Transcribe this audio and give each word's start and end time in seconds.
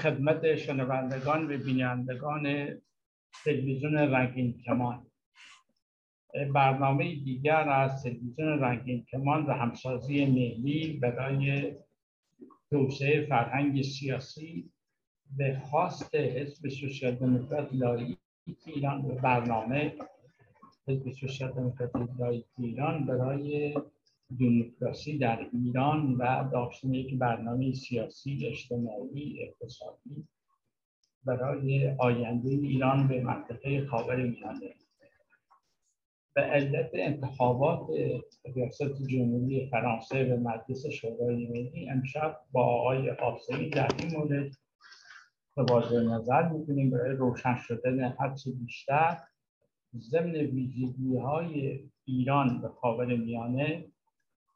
خدمت 0.00 0.56
شنوندگان 0.56 1.54
و 1.54 1.58
بینندگان 1.58 2.44
تلویزیون 3.44 3.94
رنگین 3.94 4.62
کمان. 4.66 5.06
برنامه 6.54 7.04
دیگر 7.14 7.68
از 7.68 8.02
تلویزیون 8.02 8.48
رنگین 8.48 9.04
کمان 9.04 9.46
و 9.46 9.52
همسازی 9.52 10.26
ملی 10.26 10.98
برای 11.02 11.74
توسعه 12.70 13.26
فرهنگ 13.26 13.82
سیاسی 13.82 14.70
به 15.36 15.58
خواست 15.70 16.14
حزب 16.14 16.68
سوسیال 16.68 17.14
دموکرات 17.14 17.68
لایک 17.72 18.18
ایران 18.66 19.02
برنامه 19.02 19.94
حزب 20.88 21.10
سوسیال 21.10 21.52
دموکرات 21.52 21.92
لایک 22.18 22.44
ایران 22.58 23.06
برای 23.06 23.74
دموکراسی 24.38 25.18
در 25.18 25.46
ایران 25.52 26.14
و 26.14 26.50
داشتن 26.52 26.94
یک 26.94 27.18
برنامه 27.18 27.72
سیاسی 27.72 28.46
اجتماعی 28.46 29.42
اقتصادی 29.42 30.28
برای 31.24 31.96
آینده 31.98 32.48
ایران 32.48 33.08
به 33.08 33.20
منطقه 33.20 33.86
خاور 33.86 34.16
میانه 34.16 34.74
به 36.34 36.40
علت 36.40 36.90
انتخابات 36.94 37.80
ریاست 38.54 39.06
جمهوری 39.06 39.68
فرانسه 39.70 40.24
به 40.24 40.36
مجلس 40.36 40.86
شورای 40.86 41.46
ملی 41.46 41.90
امشب 41.90 42.40
با 42.52 42.64
آقای 42.64 43.12
قاسمی 43.12 43.70
در 43.70 43.88
این 43.98 44.16
مورد 44.16 44.52
تبادل 45.56 46.08
نظر 46.08 46.48
می‌کنیم. 46.48 46.90
برای 46.90 47.16
روشن 47.16 47.56
شدن 47.56 48.16
هرچه 48.18 48.50
بیشتر 48.50 49.16
ضمن 49.98 50.32
ویژگی 50.32 51.18
ایران 52.04 52.60
به 52.62 52.68
خاور 52.68 53.16
میانه 53.16 53.89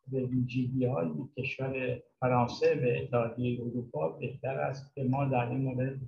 به 0.06 0.26
ویژگی 0.26 0.84
های 0.84 1.10
کشور 1.38 2.02
فرانسه 2.20 2.74
به 2.74 3.02
اتحادیه 3.02 3.60
اروپا 3.60 4.08
بهتر 4.08 4.58
است 4.58 4.94
که 4.94 5.04
ما 5.04 5.24
در 5.24 5.48
این 5.48 5.62
مورد 5.62 6.00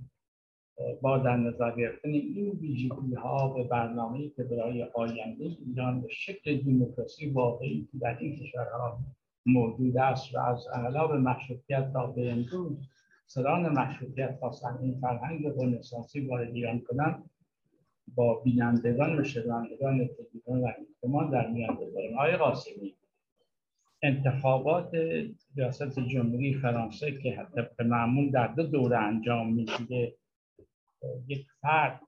با 1.01 1.17
در 1.17 1.37
نظر 1.37 1.75
گرفتن 1.75 2.09
این 2.09 2.49
ویژگی 2.49 3.13
ها 3.13 3.53
به 3.53 3.63
برنامه 3.63 4.29
که 4.29 4.43
برای 4.43 4.83
آینده 4.83 5.43
ایران 5.43 6.01
به 6.01 6.07
شکل 6.09 6.57
دموکراسی 6.57 7.29
واقعی 7.29 7.87
که 7.91 7.97
در 7.97 8.17
این 8.19 8.35
کشورها 8.35 8.99
موجود 9.45 9.97
است 9.97 10.35
و 10.35 10.39
از 10.39 10.67
انقلاب 10.73 11.13
مشروطیت 11.13 11.93
تا 11.93 12.07
به 12.07 12.31
امروز 12.31 12.77
سران 13.27 13.69
مشروطیت 13.69 14.37
خواستن 14.39 14.77
این 14.81 14.99
فرهنگ 15.01 15.45
رنسانسی 15.45 16.27
وارد 16.27 16.53
ایران 16.53 16.79
کنند 16.79 17.29
با 18.15 18.33
بینندگان 18.33 19.19
و 19.19 19.23
شنوندگان 19.23 20.07
تلویزیون 20.07 20.75
و 21.03 21.31
در 21.31 21.47
میان 21.47 21.75
بذاریم 21.75 22.17
آقای 22.17 22.37
قاسمی. 22.37 22.95
انتخابات 24.01 24.91
ریاست 25.55 25.99
جمهوری 25.99 26.53
فرانسه 26.53 27.11
که 27.11 27.47
طبق 27.55 27.81
معمول 27.81 28.31
در 28.31 28.47
دو 28.47 28.63
دوره 28.63 28.97
انجام 28.97 29.53
می‌گیره 29.53 30.13
یک 31.27 31.45
فرد 31.61 32.01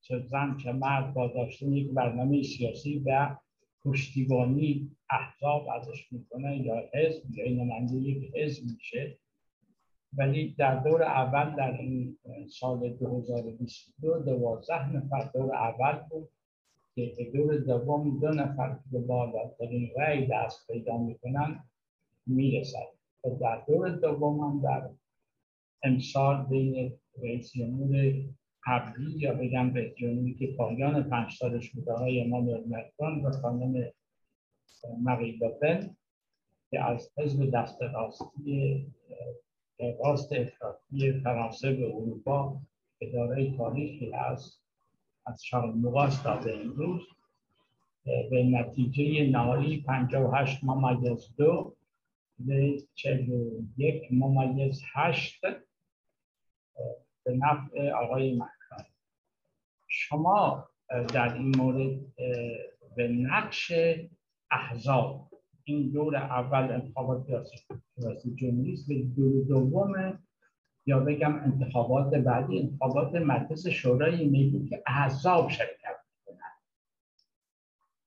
چه 0.00 0.18
زن 0.18 0.56
چه 0.56 0.72
مرد 0.72 1.14
با 1.14 1.26
داشتن 1.26 1.72
یک 1.72 1.90
برنامه 1.90 2.42
سیاسی 2.42 3.02
و 3.06 3.36
پشتیبانی 3.84 4.90
احزاب 5.10 5.68
ازش 5.68 6.12
می‌کنه 6.12 6.56
یا 6.56 6.90
حزب 6.94 7.22
یا 7.30 7.64
نماینده 7.64 7.94
یک 7.94 8.36
حزب 8.36 8.62
میشه. 8.72 9.18
ولی 10.12 10.54
در 10.58 10.74
دور 10.74 11.02
اول 11.02 11.56
در 11.56 11.78
این 11.80 12.18
سال 12.48 12.88
2022 12.88 14.18
دوازده 14.18 14.92
نفر 14.96 15.30
دور 15.34 15.54
اول 15.54 15.98
بود. 16.10 16.28
دور 17.32 17.56
دوم 17.56 18.20
دو 18.20 18.28
نفر 18.28 18.78
که 18.92 18.98
بالاترین 18.98 19.90
رأی 19.96 20.26
دست 20.26 20.66
پیدا 20.72 20.98
می‌کنن 20.98 21.64
می‌رسد. 22.26 22.88
و 23.24 23.30
در 23.40 23.62
دور 23.68 23.88
دوم 23.88 24.40
هم 24.40 24.60
در 24.62 24.90
امسال 25.82 26.46
بین 26.46 26.92
رئیس 27.22 27.52
جمهور 27.52 28.14
قبلی 28.66 29.18
یا 29.18 29.34
بگم 29.34 29.74
رئیس 29.74 29.94
جمهوری 29.94 30.34
که 30.34 30.46
پایان 30.58 31.02
پنج 31.02 31.32
سالش 31.32 31.70
بوده 31.70 31.92
های 31.92 32.20
امانوئل 32.20 32.64
مکرون 32.68 33.26
و 33.26 33.30
خانم 33.30 33.92
مقیلوپن 35.02 35.96
که 36.70 36.84
از 36.84 37.12
حزب 37.18 37.50
دست 37.50 37.82
راستی 37.82 38.86
راست 40.04 40.32
افراطی 40.32 41.12
فرانسه 41.24 41.72
به 41.72 41.86
اروپا 41.86 42.60
اداره 43.00 43.56
تاریخی 43.56 44.10
هست. 44.10 44.59
از 45.26 45.44
شارل 45.44 45.74
مغاز 45.74 46.22
تا 46.22 46.38
امروز 46.38 47.02
به 48.04 48.42
نتیجه 48.44 49.30
نهایی 49.30 49.82
58 49.82 50.64
ممیز 50.64 51.34
دو 51.36 51.76
به 52.38 52.82
41 52.94 54.12
ممیز 54.12 54.82
هشت 54.92 55.40
به 57.24 57.36
نفع 57.36 57.90
آقای 57.90 58.34
مکران 58.34 58.86
شما 59.88 60.68
در 60.88 61.34
این 61.34 61.56
مورد 61.56 62.00
به 62.96 63.08
نقش 63.08 63.72
احزاب 64.50 65.30
این 65.64 65.90
دور 65.90 66.16
اول 66.16 66.72
انتخابات 66.72 67.26
ریاست 67.28 67.52
جمهوری 68.36 68.72
است 68.72 68.88
به 68.88 69.02
دور 69.02 69.44
دوم 69.44 70.18
یا 70.86 71.00
بگم 71.00 71.34
انتخابات 71.34 72.14
بعدی 72.14 72.58
انتخابات 72.58 73.14
مجلس 73.14 73.66
شورای 73.66 74.26
ملی 74.26 74.66
که 74.68 74.82
احزاب 74.86 75.48
شرکت 75.48 75.96
کنند 76.26 76.60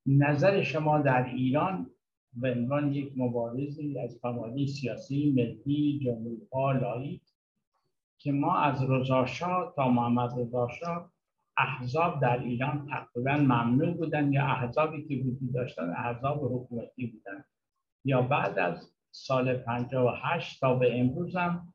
نظر 0.06 0.62
شما 0.62 1.00
در 1.00 1.26
ایران 1.26 1.90
به 2.34 2.52
عنوان 2.52 2.94
یک 2.94 3.14
مبارزی 3.16 4.00
از 4.00 4.20
فعالی 4.22 4.68
سیاسی 4.68 5.32
ملی 5.32 6.00
جمهوری 6.04 6.80
لایک 6.80 7.22
که 8.18 8.32
ما 8.32 8.60
از 8.60 8.90
رضاشاه 8.90 9.74
تا 9.76 9.90
محمد 9.90 10.40
رضاشاه 10.40 11.12
احزاب 11.58 12.22
در 12.22 12.40
ایران 12.40 12.88
تقریبا 12.90 13.32
ممنوع 13.32 13.92
بودن 13.92 14.34
یا 14.34 14.46
احزابی 14.46 15.04
که 15.08 15.16
وجود 15.16 15.54
داشتن 15.54 15.90
احزاب 15.90 16.54
حکومتی 16.54 17.08
بودن. 17.08 17.44
یا 18.06 18.22
بعد 18.22 18.60
از 18.60 18.92
سال 19.12 19.58
58 19.58 20.60
تا 20.60 20.76
به 20.76 21.00
امروز 21.00 21.36
هم 21.36 21.73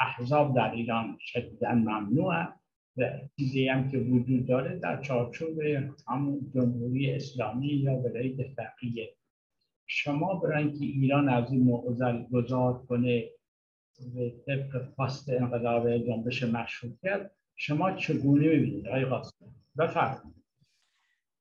احزاب 0.00 0.56
در 0.56 0.70
ایران 0.70 1.18
شدیدا 1.20 1.72
ممنوع 1.72 2.46
و 2.96 3.06
چیزی 3.36 3.68
هم 3.68 3.90
که 3.90 3.98
وجود 3.98 4.46
داره 4.46 4.78
در 4.78 5.02
چارچوب 5.02 5.60
همون 6.08 6.50
جمهوری 6.54 7.14
اسلامی 7.14 7.66
یا 7.66 7.94
ولایت 7.94 8.48
فقیه. 8.48 9.14
شما 9.86 10.34
برای 10.34 10.64
اینکه 10.64 10.84
ایران 10.84 11.28
از 11.28 11.52
این 11.52 11.62
موضوع 11.62 12.22
گذار 12.22 12.86
کنه 12.88 13.30
به 14.14 14.34
طبق 14.46 14.94
خواست 14.94 15.28
انقلاب 15.28 15.98
جنبش 15.98 16.42
مشروطیت 16.42 17.30
شما 17.56 17.92
چگونه 17.92 18.48
می‌بینید؟ 18.48 18.88
آقای 18.88 19.04
قاسم 19.04 19.46
بفرمایید. 19.78 20.44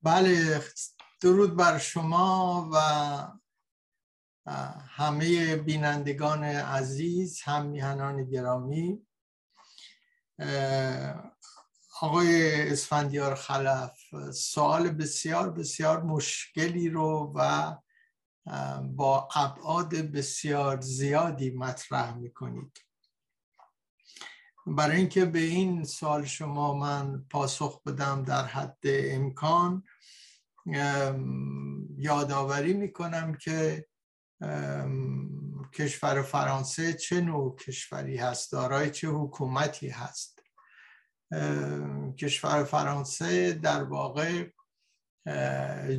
بله 0.04 0.36
درود 1.22 1.56
بر 1.56 1.78
شما 1.78 2.70
و 2.74 2.78
همه 4.90 5.56
بینندگان 5.56 6.44
عزیز 6.44 7.42
هم 7.42 7.66
میهنان 7.66 8.24
گرامی. 8.24 9.08
آقای 12.02 12.62
اسفندیار 12.72 13.36
خلف 13.36 13.92
سوال 14.34 14.90
بسیار 14.90 15.52
بسیار 15.52 16.04
مشکلی 16.04 16.90
رو 16.90 17.34
و 17.36 17.76
با 18.82 19.30
ابعاد 19.36 19.96
بسیار 19.96 20.82
زیادی 20.82 21.50
مطرح 21.50 22.18
می‌کنید. 22.18 22.78
برای 24.68 24.98
اینکه 24.98 25.26
به 25.26 25.40
این 25.40 25.84
سال 25.84 26.26
شما 26.26 26.74
من 26.74 27.26
پاسخ 27.30 27.84
بدم 27.84 28.24
در 28.24 28.46
حد 28.46 28.80
امکان 28.84 29.84
یادآوری 31.98 32.74
می‌کنم 32.74 33.36
که 33.36 33.88
کشور 35.74 36.22
فرانسه 36.22 36.94
چه 36.94 37.22
نوع 37.22 37.56
کشوری 37.56 38.18
هست؟ 38.18 38.52
دارای 38.52 38.92
چه 38.92 39.08
حکومتی 39.08 39.90
هست؟ 39.90 40.40
کشور 42.18 42.64
فرانسه 42.64 43.54
در 43.54 43.84
واقع 43.84 44.50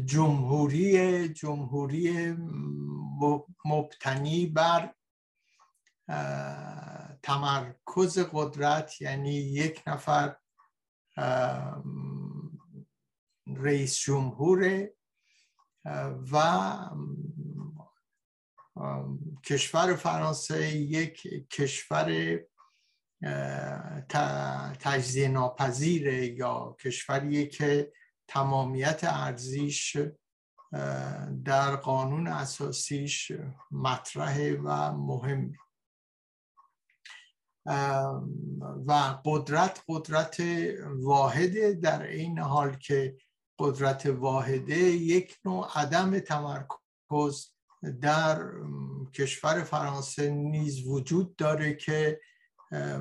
جمهوری 0.05 1.29
جمهوری 1.29 2.37
مبتنی 3.64 4.46
بر 4.46 4.94
تمرکز 7.23 8.19
قدرت 8.19 9.00
یعنی 9.00 9.35
یک 9.35 9.82
نفر 9.87 10.37
رئیس 13.46 13.99
جمهور 13.99 14.88
و 16.32 16.37
کشور 19.44 19.94
فرانسه 19.94 20.76
یک 20.76 21.22
کشور 21.50 22.38
تجزیه 24.80 25.28
ناپذیره 25.28 26.26
یا 26.26 26.76
کشوریه 26.80 27.46
که 27.46 27.92
تمامیت 28.28 29.00
ارزیش 29.02 29.96
در 31.44 31.76
قانون 31.76 32.26
اساسیش 32.26 33.32
مطرح 33.70 34.52
و 34.52 34.92
مهم. 34.92 35.52
و 38.86 39.20
قدرت 39.25 39.84
قدرت 39.88 40.42
واحده 40.94 41.72
در 41.72 42.02
این 42.02 42.38
حال 42.38 42.76
که 42.76 43.16
قدرت 43.58 44.06
واحده 44.06 44.76
یک 44.78 45.36
نوع 45.44 45.69
عدم 45.75 46.19
تمرکز 46.19 47.52
در 48.00 48.50
کشور 49.14 49.64
فرانسه 49.64 50.30
نیز 50.30 50.86
وجود 50.86 51.36
داره 51.36 51.75
که 51.75 52.20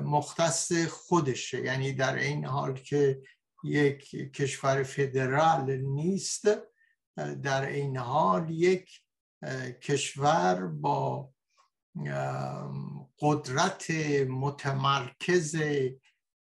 مختص 0.04 0.72
خودشه. 0.72 1.60
یعنی 1.60 1.92
در 1.92 2.16
این 2.16 2.44
حال 2.44 2.74
که 2.74 3.22
یک 3.64 4.10
کشور 4.10 4.82
فدرال 4.82 5.76
نیست 5.76 6.44
در 7.42 7.66
این 7.66 7.96
حال 7.96 8.50
یک 8.50 9.00
کشور 9.82 10.66
با 10.66 11.30
قدرت 13.20 13.90
متمرکز 14.28 15.56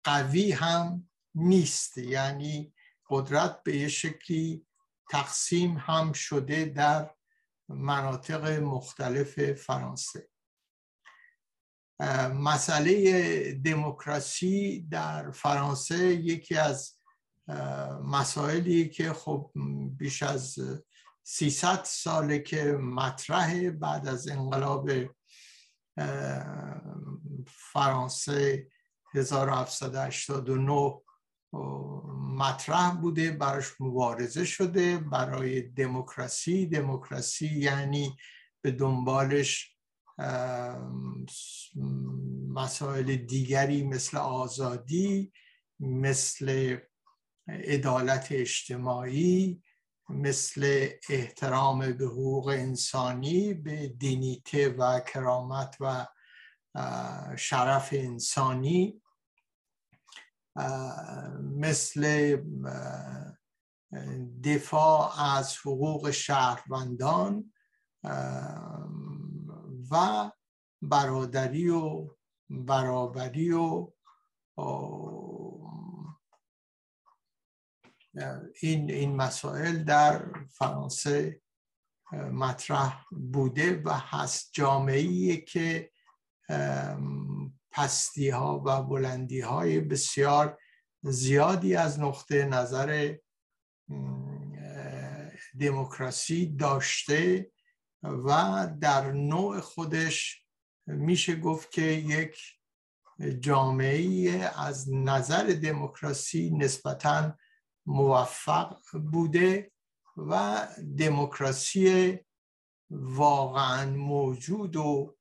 قوی 0.04 0.52
هم 0.52 1.08
نیست. 1.34 1.98
یعنی 1.98 2.74
قدرت 3.10 3.62
به 3.62 3.76
یه 3.76 3.88
شکلی 3.88 4.66
تقسیم 5.10 5.76
هم 5.78 6.12
شده 6.12 6.64
در 6.64 7.10
مناطق 7.68 8.60
مختلف 8.62 9.52
فرانسه. 9.52 10.28
مسئله 12.34 13.52
دموکراسی 13.52 14.86
در 14.90 15.30
فرانسه 15.30 16.14
یکی 16.14 16.56
از 16.56 16.96
مسائلی 18.04 18.88
که 18.88 19.12
خب 19.12 19.50
بیش 19.98 20.22
از 20.22 20.58
300 21.22 21.84
ساله 21.84 22.38
که 22.38 22.64
مطرح 22.72 23.70
بعد 23.70 24.08
از 24.08 24.28
انقلاب 24.28 24.90
فرانسه 27.46 28.68
1789 29.14 31.00
مطرح 32.38 32.90
بوده 32.90 33.30
براش 33.30 33.80
مبارزه 33.80 34.44
شده. 34.44 34.98
برای 34.98 35.62
دموکراسی 35.62 36.66
دموکراسی 36.66 37.46
یعنی 37.46 38.16
به 38.62 38.70
دنبالش 38.70 39.76
مسائل 42.48 43.16
دیگری 43.16 43.82
مثل 43.84 44.16
آزادی 44.16 45.32
مثل 45.80 46.76
عدالت 47.48 48.26
اجتماعی 48.30 49.62
مثل 50.08 50.88
احترام 51.08 51.78
به 51.92 52.04
حقوق 52.04 52.48
انسانی 52.48 53.54
به 53.54 53.88
دینیته 53.88 54.68
و 54.68 55.00
کرامت 55.00 55.76
و 55.80 56.06
شرف 57.36 57.88
انسانی. 57.92 59.02
مثل 61.42 62.36
دفاع 64.44 65.20
از 65.36 65.56
حقوق 65.56 66.10
شهروندان 66.10 67.52
و 69.90 70.30
برادری 70.82 71.68
و 71.68 72.10
برابری 72.50 73.52
و 73.52 73.92
این 78.62 78.90
این 78.90 79.16
مسائل 79.16 79.84
در 79.84 80.32
فرانسه 80.48 81.40
مطرح 82.12 83.04
بوده 83.10 83.82
و 83.84 83.92
هست. 83.92 84.50
جامعه 84.52 85.36
که 85.36 85.90
پستی 87.76 88.28
ها 88.28 88.62
و 88.66 88.82
بلندی 88.82 89.40
های 89.40 89.80
بسیار 89.80 90.58
زیادی 91.02 91.74
از 91.74 92.00
نقطه 92.00 92.44
نظر 92.44 93.16
دموکراسی 95.60 96.56
داشته 96.56 97.50
و 98.02 98.68
در 98.80 99.12
نوع 99.12 99.60
خودش 99.60 100.44
میشه 100.86 101.36
گفت 101.36 101.70
که 101.70 101.82
یک 101.82 102.38
جامعه 103.40 104.30
از 104.56 104.92
نظر 104.92 105.44
دموکراسی 105.44 106.50
نسبتا 106.50 107.38
موفق 107.86 108.76
بوده 109.12 109.72
و 110.16 110.66
دموکراسی 110.98 112.18
واقعا 112.90 113.90
موجود 113.90 114.76
و 114.76 115.16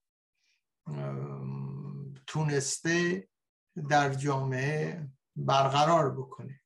تونسته 2.35 3.27
در 3.89 4.13
جامعه 4.13 5.09
برقرار 5.35 6.11
بکنه. 6.11 6.61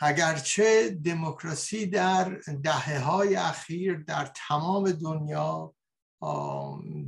اگرچه 0.00 0.90
دموکراسی 1.04 1.86
در 1.86 2.40
دهه 2.62 2.98
های 2.98 3.36
اخیر 3.36 3.96
در 3.98 4.32
تمام 4.48 4.90
دنیا 4.90 5.74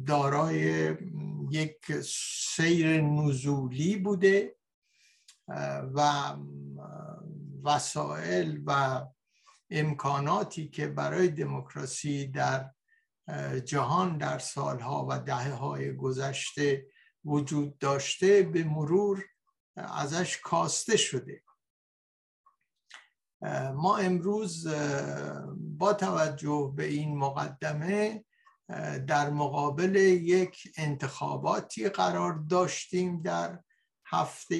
دارای 0.07 0.97
یک 1.51 2.01
سیر 2.55 3.01
نزولی 3.01 3.97
بوده 3.97 4.57
و 5.95 6.33
وسایل 7.65 8.63
و 8.67 9.03
امکاناتی 9.71 10.69
که 10.69 10.89
برای 10.89 11.29
دموکراسی 11.29 12.27
در 12.27 12.71
جهان 13.65 14.19
در 14.19 14.39
سالها 14.39 15.07
و 15.11 15.19
دهه 15.19 15.53
های 15.53 15.97
گذشته 15.97 16.87
وجود 17.25 17.79
داشته 17.79 18.43
به 18.43 18.65
مرور 18.65 19.25
ازش 19.77 20.39
کاسته 20.39 20.97
شده. 20.97 21.43
ما 23.75 23.97
امروز 23.97 24.67
با 25.59 25.93
توجه 25.93 26.73
به 26.77 26.85
این 26.85 27.19
مقدمه 27.19 28.25
در 29.07 29.31
مقابل 29.31 29.97
یک 29.97 30.73
انتخاباتی 30.77 31.89
قرار 31.89 32.45
داشتیم 32.51 33.23
در 33.23 33.63
هفته 34.07 34.57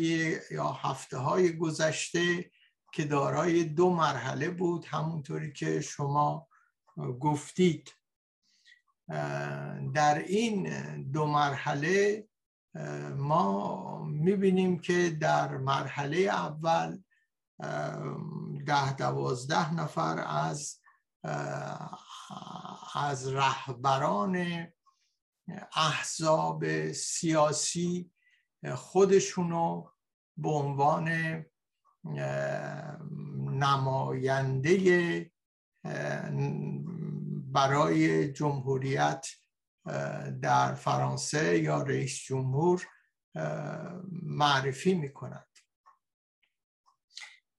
یا 0.51 0.69
هفته 0.69 1.17
های 1.17 1.57
گذشته 1.57 2.51
که 2.93 3.05
دارای 3.05 3.65
دو 3.65 3.91
مرحله 3.91 4.51
بود. 4.51 4.85
همونطوری 4.85 5.53
که 5.53 5.81
شما 5.81 6.49
گفتید. 7.21 7.93
در 9.95 10.19
این 10.27 10.69
دو 11.03 11.27
مرحله 11.27 12.29
ما 13.17 14.05
می‌بینیم 14.05 14.79
که 14.79 15.11
در 15.11 15.57
مرحله 15.57 16.19
اول 16.19 16.99
ده 18.67 18.97
دوازده 18.97 19.75
نفر 19.75 20.25
از 20.29 20.81
از 22.95 23.29
رهبران 23.29 24.67
احزاب 25.77 26.93
سیاسی 26.93 28.11
خودشونو 28.75 29.85
به 30.37 30.49
عنوان 30.49 31.45
نماینده 33.51 35.31
برای 37.57 38.33
جمهوریت 38.33 39.27
در 40.43 40.75
فرانسه 40.75 41.59
یا 41.59 41.83
رئیس 41.83 42.23
جمهور 42.23 42.87
معرفی 44.23 44.95
می 44.95 45.13
کند 45.13 45.47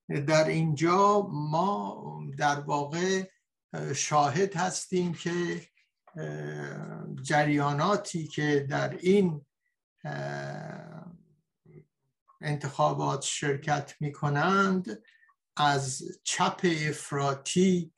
در 0.08 0.48
اینجا 0.48 1.28
ما 1.30 2.20
در 2.38 2.60
واقع 2.60 3.22
شاهد 3.94 4.56
هستیم 4.56 5.14
که 5.14 5.68
جریاناتی 7.22 8.26
که 8.26 8.66
در 8.70 8.96
این 8.96 9.46
انتخابات 12.40 13.22
شرکت 13.22 13.94
می 14.00 14.12
کنند 14.12 15.02
از 15.56 16.02
چپ 16.24 16.60
افراطی 16.88 17.92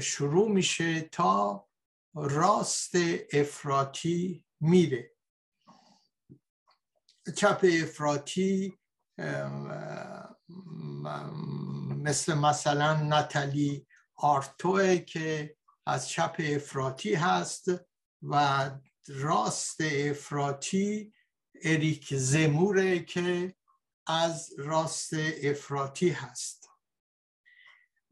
شروع 0.00 0.48
میشه 0.50 1.00
تا 1.00 1.66
راست 2.14 2.92
افراطی 3.32 4.44
میره. 4.60 5.14
چپ 7.36 7.64
افراطی 7.82 8.78
مثل 11.96 12.34
مثلا 12.34 13.02
نتالی 13.02 13.86
آرتوه 14.16 14.98
که 14.98 15.56
از 15.86 16.08
چپ 16.08 16.36
افراطی 16.38 17.14
هست 17.14 17.64
و 18.22 18.70
راست 19.08 19.80
افراطی 19.80 21.12
اریک 21.62 22.14
زموره 22.14 23.04
که 23.04 23.54
از 24.06 24.54
راست 24.58 25.10
افراطی 25.42 26.10
هست. 26.10 26.68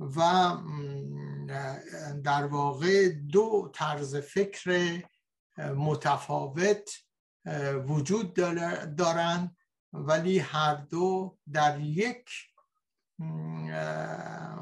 و 0.01 0.21
در 2.25 2.47
واقع 2.47 3.09
دو 3.09 3.71
طرز 3.75 4.17
فکر 4.17 5.03
متفاوت 5.59 6.91
وجود 7.87 8.35
دارن 8.97 9.57
ولی 9.93 10.39
هر 10.39 10.75
دو 10.75 11.39
در 11.53 11.81
یک 11.81 12.31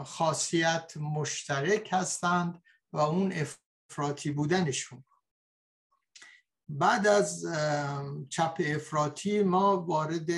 خاصیت 0.05 0.97
مشترک 0.97 1.89
هستند 1.93 2.63
و 2.93 2.99
اون 2.99 3.33
افراطی 3.33 4.31
بودنشون. 4.31 5.05
بعد 6.69 7.07
از 7.07 7.47
چپ 8.29 8.61
افراطی 8.67 9.43
ما 9.43 9.77
وارد 9.77 10.31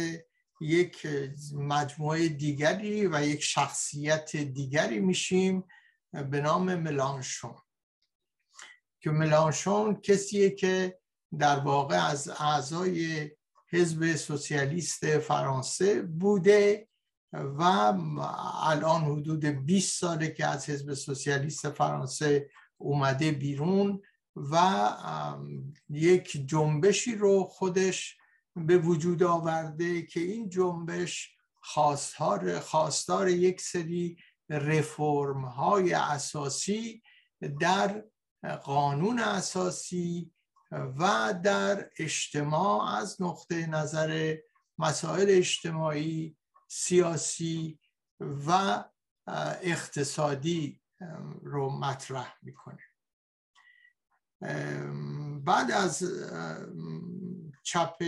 یک 0.60 1.06
مجموعه 1.54 2.28
دیگری 2.28 3.06
و 3.06 3.26
یک 3.26 3.42
شخصیت 3.42 4.36
دیگری 4.36 5.00
میشیم 5.00 5.64
به 6.12 6.40
نام 6.40 6.74
ملانشون. 6.74 7.54
که 9.00 9.10
ملانشون 9.10 10.00
کسیه 10.00 10.50
که 10.50 10.98
در 11.38 11.58
واقع 11.60 12.06
از 12.06 12.28
اعضای 12.28 13.30
حزب 13.68 14.16
سوسیالیست 14.16 15.18
فرانسه 15.18 16.02
بوده 16.02 16.88
و 17.32 17.62
الان 18.62 19.04
حدود 19.04 19.44
20 19.44 20.00
ساله 20.00 20.30
که 20.30 20.46
از 20.46 20.70
حزب 20.70 20.94
سوسیالیست 20.94 21.70
فرانسه 21.70 22.50
اومده 22.78 23.30
بیرون 23.32 24.02
و 24.36 24.88
یک 25.88 26.46
جنبشی 26.46 27.14
رو 27.14 27.44
خودش 27.44 28.16
به 28.56 28.78
وجود 28.78 29.22
آورده 29.22 30.02
که 30.02 30.20
این 30.20 30.48
جنبش 30.48 31.36
خواستار, 31.60 32.60
خواستار 32.60 33.28
یک 33.28 33.60
سری 33.60 34.16
رفرم 34.48 35.44
های 35.44 35.92
اساسی 35.92 37.02
در 37.60 38.04
قانون 38.64 39.18
اساسی 39.18 40.32
و 40.72 41.34
در 41.44 41.90
اجتماع 41.98 42.96
از 42.96 43.22
نقطه 43.22 43.66
نظر 43.66 44.36
مسائل 44.78 45.26
اجتماعی 45.28 46.36
سیاسی 46.68 47.78
و 48.20 48.84
اقتصادی 49.62 50.80
رو 51.42 51.70
مطرح 51.70 52.34
می‌کنه. 52.42 52.82
بعد 55.44 55.70
از 55.70 56.02
چپ 57.62 58.02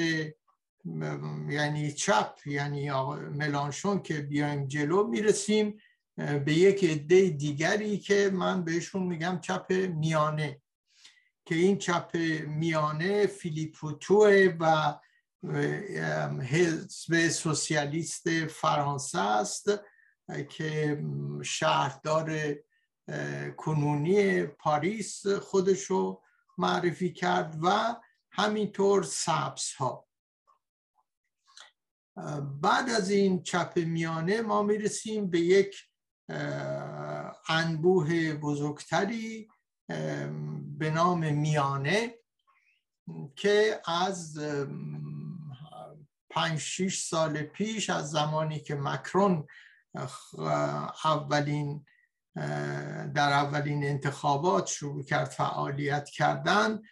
یعنی 1.49 1.93
چپ 1.93 2.39
یعنی 2.47 2.91
ملانشون 3.31 4.03
که 4.03 4.21
بیایم 4.21 4.67
جلو 4.67 5.07
می‌رسیم 5.07 5.81
به 6.19 6.53
یک 6.53 6.85
عده 6.85 7.29
دیگری 7.29 7.99
که 7.99 8.31
من 8.33 8.65
بهشون 8.65 9.03
میگم 9.03 9.39
چپ 9.43 9.73
میانه. 9.73 10.63
که 11.45 11.55
این 11.55 11.79
چپ 11.79 12.17
میانه 12.47 13.27
فیلیپوتو 13.27 14.27
و 14.61 14.95
حزب 16.43 17.29
سوسیالیست 17.29 18.47
فرانسه 18.47 19.19
است 19.19 19.71
که 20.49 21.03
شهردار 21.43 22.57
کنونی 23.57 24.47
پاریس 24.47 25.27
خودشو 25.27 26.23
معرفی 26.59 27.13
کرد 27.13 27.59
و 27.63 27.97
همینطور 28.31 29.03
سبس 29.03 29.73
ها 29.73 30.09
بعد 32.61 32.91
از 32.91 33.11
این 33.11 33.43
چپ 33.43 33.73
میانه 33.77 34.41
ما 34.41 34.63
می‌رسیم 34.63 35.31
به 35.31 35.41
یک 35.41 35.88
انبوه 37.49 38.35
بزرگتری 38.35 39.49
به 40.79 40.91
نام 40.91 41.35
میانه 41.35 42.15
که 43.37 43.81
از 43.87 44.39
پنج 46.31 46.59
شیش 46.59 47.03
سال 47.05 47.43
پیش 47.43 47.91
از 47.91 48.11
زمانی 48.11 48.61
که 48.61 48.75
مکرون 48.75 49.47
اولین 51.05 51.85
در 53.15 53.33
اولین 53.33 53.85
انتخابات 53.85 54.67
شروع 54.67 55.03
کرد 55.03 55.29
فعالیت 55.29 56.09
کردن 56.09 56.83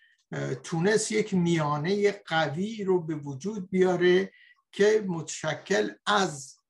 تونست 0.62 1.12
یک 1.12 1.34
میانه 1.34 2.12
قوی 2.12 2.84
رو 2.84 3.00
به 3.00 3.14
وجود 3.14 3.70
بیاره 3.70 4.32
که 4.72 5.04
متشکل 5.08 5.90
از 6.06 6.60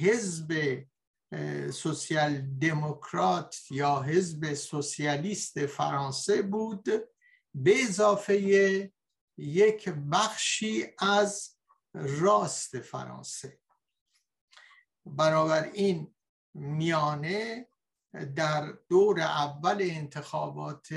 حزب 0.00 0.82
سوسیال 1.72 2.40
دموکرات 2.40 3.56
یا 3.70 4.02
حزب 4.02 4.54
سوسیالیست 4.54 5.66
فرانسه 5.66 6.42
بود 6.42 6.84
به 7.54 7.82
اضافه 7.82 8.34
یک 9.38 9.88
بخشی 9.88 10.86
از 10.98 11.56
راست 11.94 12.80
فرانسه. 12.80 13.58
این 15.72 16.14
میانه 16.54 17.68
در 18.36 18.72
دور 18.88 19.20
اول 19.20 19.78
انتخابات 19.80 20.88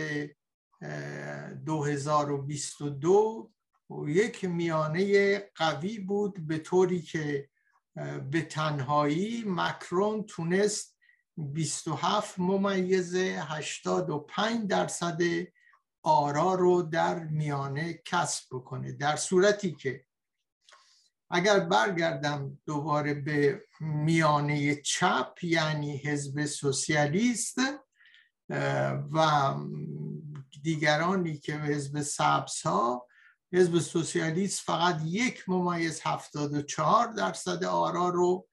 2022 1.66 3.52
یک 4.08 4.46
میانه 4.46 5.38
قوی 5.56 6.00
بود 6.00 6.48
به 6.48 6.58
طوری 6.58 7.02
که 7.02 7.50
به 8.32 8.42
تنهایی 8.42 9.44
مکرون 9.48 10.24
تونست 10.24 10.98
27 11.38 12.40
ممیز 12.40 13.16
85 13.16 14.70
درصد 14.70 15.22
آرا 16.04 16.54
رو 16.54 16.82
در 16.82 17.20
میانه 17.20 17.94
کسب 18.06 18.44
بکنه. 18.52 18.92
در 18.92 19.16
صورتی 19.16 19.72
که 19.72 20.06
اگر 21.30 21.60
برگردم 21.60 22.60
دوباره 22.66 23.14
به 23.14 23.66
میانه 23.80 24.76
چپ 24.76 25.38
یعنی 25.42 25.98
حزب 25.98 26.46
سوسیالیست 26.46 27.58
و 29.14 29.54
دیگرانی 30.64 31.38
که 31.38 31.54
حزب 31.54 32.02
سبز 32.02 32.62
ها 32.62 33.08
حزب 33.54 33.80
سوسیالیست 33.80 34.62
فقط 34.62 35.02
یک 35.06 35.50
ممیز 35.50 36.02
هفتاد 36.04 36.54
و 36.54 36.62
چهار 36.62 37.08
درصد 37.08 37.64
آرا 37.64 38.10
رو 38.10 38.48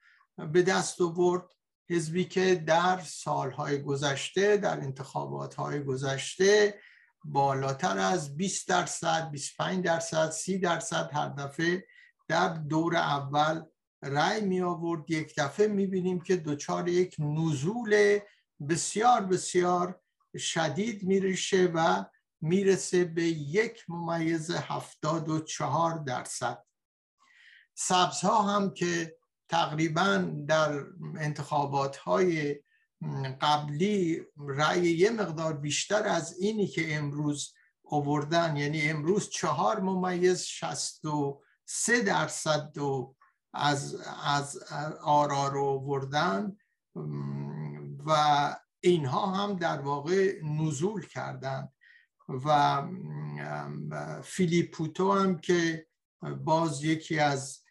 به 0.53 0.63
دست 0.63 1.01
آورد. 1.01 1.43
حزبی 1.91 2.25
که 2.25 2.55
در 2.55 3.01
سالهای 3.01 3.83
گذشته 3.83 4.57
در 4.57 4.81
انتخابات 4.81 5.55
های 5.55 5.85
گذشته 5.85 6.81
بالاتر 7.25 7.99
از 7.99 8.37
20 8.37 8.69
درصد 8.69 9.31
25 9.31 9.85
درصد 9.85 10.31
30 10.31 10.59
درصد 10.59 11.11
هر 11.13 11.29
دفعه 11.29 11.87
در 12.29 12.49
دور 12.49 12.97
اول 12.97 13.63
رأی 14.03 14.41
می 14.41 14.61
آورد. 14.61 15.11
یک 15.11 15.35
دفعه 15.39 15.67
می 15.67 15.87
بینیم 15.87 16.21
که 16.21 16.37
دچار 16.37 16.89
یک 16.89 17.17
نزول 17.19 18.19
بسیار 18.69 19.21
بسیار 19.21 20.01
شدید 20.39 21.03
میرشه 21.03 21.71
و 21.75 22.05
می‌رسه 22.41 23.05
به 23.05 23.23
یک 23.23 23.85
ممیز 23.89 24.51
هفتاد 24.51 25.29
و 25.29 25.41
چهار 25.41 25.99
درصد. 25.99 26.65
سبزها 27.75 28.43
هم 28.43 28.75
که 28.75 29.17
تقریبا 29.49 30.31
در 30.47 30.85
انتخابات 31.19 31.97
های 31.97 32.61
قبلی 33.41 34.23
رأی 34.39 34.91
یه 34.91 35.11
مقدار 35.11 35.53
بیشتر 35.53 36.09
از 36.09 36.39
اینی 36.39 36.67
که 36.67 36.97
امروز 36.97 37.55
آوردن 37.85 38.57
یعنی 38.57 38.83
امروز 38.83 39.29
چهار 39.29 39.81
ممیز 39.81 40.43
شست 40.43 41.05
و 41.05 41.43
سه 41.65 42.03
درصد 42.03 42.79
و 42.79 43.17
از, 43.55 43.97
از 44.25 44.59
آرا 45.03 45.49
رو 45.49 45.65
آوردن 45.65 46.57
و 48.07 48.57
اینها 48.81 49.27
هم 49.27 49.57
در 49.57 49.81
واقع 49.81 50.41
نزول 50.43 51.07
کردند 51.07 51.73
و 52.45 52.83
فیلیپوتو 54.23 55.13
هم 55.13 55.39
که 55.39 55.87
باز 56.45 56.85
یکی 56.85 57.19
از 57.19 57.65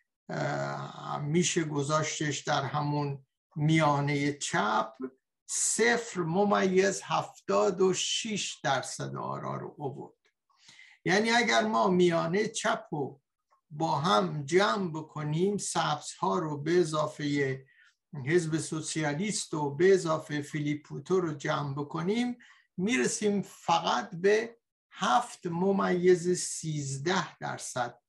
میشه 1.21 1.63
گذاشتش 1.63 2.39
در 2.39 2.63
همون 2.63 3.25
میانه 3.55 4.33
چپ 4.33 4.93
صفر 5.49 6.19
ممیز 6.19 7.01
هفتاد 7.03 7.81
و 7.81 7.93
شیش 7.93 8.59
درصد 8.63 9.15
آرا 9.15 9.55
رو 9.55 9.75
آورد. 9.79 10.13
یعنی 11.05 11.31
اگر 11.31 11.67
ما 11.67 11.87
میانه 11.87 12.47
چپ 12.47 12.85
رو 12.91 13.21
با 13.71 13.95
هم 13.95 14.45
جمع 14.45 14.89
بکنیم 14.89 15.57
سبز 15.57 16.13
ها 16.13 16.39
رو 16.39 16.57
به 16.57 16.79
اضافه 16.79 17.57
حزب 18.25 18.57
سوسیالیست 18.57 19.53
و 19.53 19.75
به 19.75 19.93
اضافه 19.93 20.41
فیلیپوتو 20.41 21.19
رو 21.19 21.33
جمع 21.33 21.73
بکنیم 21.73 22.37
می‌رسیم 22.79 23.41
فقط 23.41 24.09
به 24.15 24.57
هفت 24.91 25.45
ممیز 25.45 26.39
سیزده 26.39 27.37
درصد. 27.37 27.99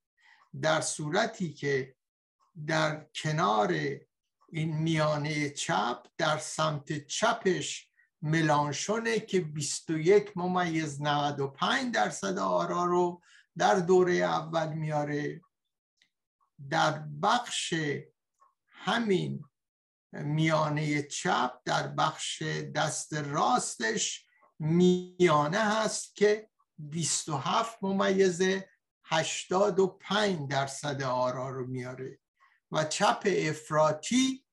در 0.62 0.80
صورتی 0.80 1.52
که 1.52 1.96
در 2.66 3.06
کنار 3.14 3.74
این 4.48 4.76
میانه 4.76 5.50
چپ 5.50 6.06
در 6.18 6.38
سمت 6.38 7.06
چپش 7.06 7.88
ملانشونه 8.22 9.20
که 9.20 9.40
21 9.40 10.36
ممیز 10.36 11.02
95 11.02 11.94
درصد 11.94 12.38
آرا 12.38 12.84
رو 12.84 13.22
در 13.58 13.74
دوره 13.74 14.12
اول 14.14 14.72
میاره. 14.72 15.40
در 16.70 16.98
بخش 17.22 17.74
همین 18.70 19.44
میانه 20.12 21.02
چپ 21.02 21.52
در 21.64 21.88
بخش 21.88 22.42
دست 22.74 23.14
راستش 23.14 24.29
میانه 24.60 25.58
هست 25.58 26.16
که 26.16 26.50
27 26.78 27.78
ممیز 27.82 28.42
85 29.04 30.50
درصد 30.50 31.02
آرا 31.02 31.50
رو 31.50 31.66
میاره 31.66 32.18
و 32.72 32.84
چپ 32.84 33.22
افراطی 33.26 34.44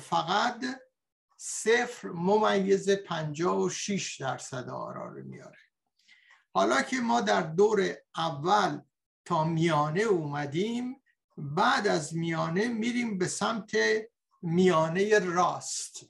فقط 0.00 0.64
صفر 1.36 2.08
ممیز 2.08 2.90
56 2.90 4.20
درصد 4.20 4.68
آرا 4.68 5.08
رو 5.08 5.24
میاره. 5.24 5.58
حالا 6.54 6.82
که 6.82 6.96
ما 6.96 7.20
در 7.20 7.42
دور 7.42 7.96
اول 8.16 8.80
تا 9.24 9.44
میانه 9.44 10.00
اومدیم 10.00 11.02
بعد 11.36 11.86
از 11.86 12.16
میانه 12.16 12.68
میریم 12.68 13.18
به 13.18 13.28
سمت 13.28 13.70
میانه 14.42 15.18
راست. 15.18 16.06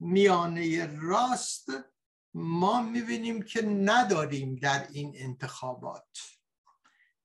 میانه 0.00 0.86
راست 1.00 1.66
ما 2.34 2.82
می‌بینیم 2.82 3.42
که 3.42 3.62
نداریم 3.62 4.54
در 4.54 4.88
این 4.90 5.12
انتخابات 5.16 6.18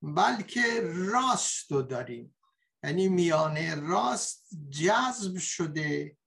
بلکه 0.02 0.82
راست 0.84 1.72
رو 1.72 1.82
داریم. 1.82 2.36
یعنی 2.84 3.08
میانه 3.08 3.76
راست 3.76 4.48
جذب 4.70 5.38
شده 5.38 6.18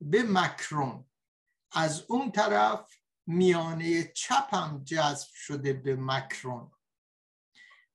به 0.00 0.22
مکرون. 0.22 1.04
از 1.72 2.04
اون 2.08 2.32
طرف 2.32 2.90
میانه 3.26 4.04
چپ 4.04 4.54
هم 4.54 4.84
جذب 4.84 5.28
شده 5.34 5.72
به 5.72 5.96
مکرون. 5.96 6.70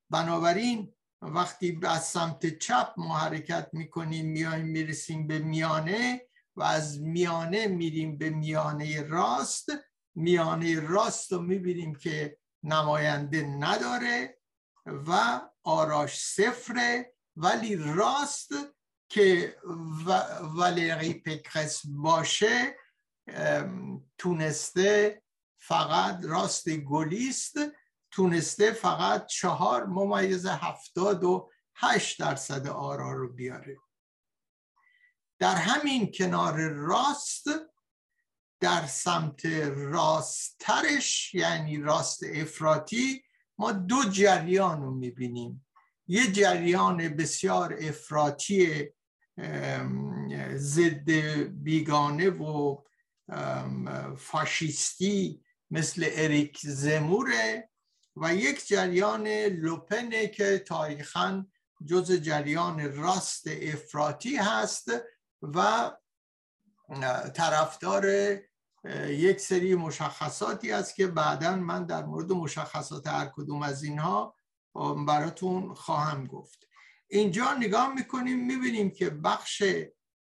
بنابراین 0.10 0.94
وقتی 1.22 1.80
از 1.84 2.06
سمت 2.06 2.60
چپ 2.60 2.94
ما 2.98 3.18
حرکت 3.18 3.70
می‌کنیم 3.74 4.26
میایم 4.26 4.66
می‌رسیم 4.66 5.28
به 5.28 5.40
میانه 5.40 6.22
و 6.56 6.64
از 6.64 7.02
میانه 7.02 7.68
میریم 7.68 8.18
به 8.18 8.30
میانه 8.30 9.04
راست. 9.04 9.70
میانه 10.16 10.80
راست 10.80 11.32
رو 11.32 11.42
می‌بینیم 11.42 11.96
که 11.96 12.38
نماینده 12.64 13.42
نداره 13.42 14.38
و 14.86 15.42
آراش 15.64 16.20
صفره. 16.20 17.14
ولی 17.36 17.76
راست 17.76 18.52
که 19.10 19.58
ولری 20.58 21.14
پکرس 21.14 21.82
باشه 21.86 22.76
تونسته 24.18 25.22
فقط 25.58 26.20
راست 26.24 26.70
گلیست. 26.70 27.58
تونسته 28.12 28.72
فقط 28.72 29.26
چهار 29.26 29.86
ممیز 29.86 30.46
هفتاد 30.46 31.24
و 31.24 31.52
هشت 31.76 32.20
درصد 32.20 32.68
آرا 32.68 33.12
رو 33.12 33.34
بیاره. 33.34 33.78
در 35.40 35.56
همین 35.56 36.12
کنار 36.12 36.70
راست 36.70 37.46
در 38.60 38.86
سمت 38.88 39.46
راستترش 39.76 41.34
یعنی 41.34 41.78
راست 41.78 42.24
افراطی 42.34 43.24
ما 43.58 43.72
دو 43.72 44.04
جریان 44.04 44.82
رو 44.82 44.92
می‌بینیم. 44.92 45.66
یه 46.08 46.32
جریان 46.32 46.98
بسیار 47.10 47.78
افراطی 47.82 48.86
ضد 50.56 51.12
بیگانه 51.64 52.30
و 52.30 52.82
فاشیستی 54.18 55.44
مثل 55.72 56.10
اریک 56.12 56.60
زموره 56.64 57.70
و 58.16 58.36
یک 58.36 58.68
جریان 58.68 59.28
لوپنه 59.28 60.28
که 60.28 60.60
تاریخا 60.60 61.46
جز 61.86 62.12
جریان 62.12 62.96
راست 62.96 63.48
افراطی 63.48 64.36
هست. 64.36 64.92
و 65.54 65.92
طرفدار 67.34 68.06
یک 69.08 69.40
سری 69.40 69.76
مشخصاتی 69.76 70.72
است 70.72 70.96
که 70.96 71.08
بعدا 71.08 71.56
من 71.56 71.86
در 71.86 72.06
مورد 72.06 72.32
مشخصات 72.32 73.08
هر 73.08 73.26
کدوم 73.26 73.62
از 73.62 73.84
اینها 73.84 74.36
براتون 75.08 75.74
خواهم 75.74 76.26
گفت. 76.28 76.68
اینجا 77.08 77.54
نگاه 77.54 77.94
می‌کنیم 77.94 78.46
می‌بینیم 78.46 78.90
که 78.90 79.10
بخش 79.10 79.64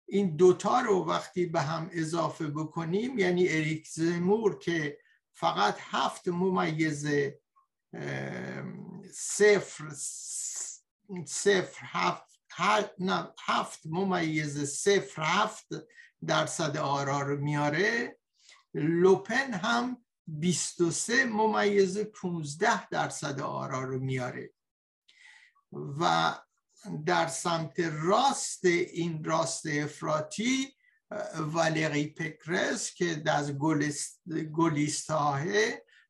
این 0.07 0.35
دوتا 0.35 0.79
رو 0.79 1.05
وقتی 1.05 1.45
به 1.45 1.61
هم 1.61 1.89
اضافه 1.91 2.47
بکنیم 2.47 3.19
یعنی 3.19 3.49
اریک 3.49 3.87
زمور 3.87 4.59
که 4.59 4.97
فقط 5.33 5.77
هفت 5.79 6.27
ممیز 6.27 7.07
صفر 9.13 9.89
صفر 11.25 11.81
هفت 11.81 12.34
هفت 13.45 13.81
ممیز 13.85 14.63
صفر 14.63 15.21
هفت 15.21 15.67
درصد 16.27 16.77
آرا 16.77 17.21
رو 17.21 17.41
میاره. 17.41 18.17
لوپن 18.73 19.53
هم 19.53 20.05
23 20.27 21.25
ممیز 21.25 21.97
15 21.97 22.89
درصد 22.89 23.39
آرا 23.39 23.83
رو 23.83 23.99
میاره. 23.99 24.53
و 25.99 26.35
در 27.05 27.27
سمت 27.27 27.79
راست 27.79 28.65
این 28.65 29.23
راست 29.23 29.65
افراطی 29.65 30.75
والری 31.37 32.07
پکرس 32.07 32.93
که 32.93 33.23
از 33.25 33.51
گلیستاه 34.53 35.45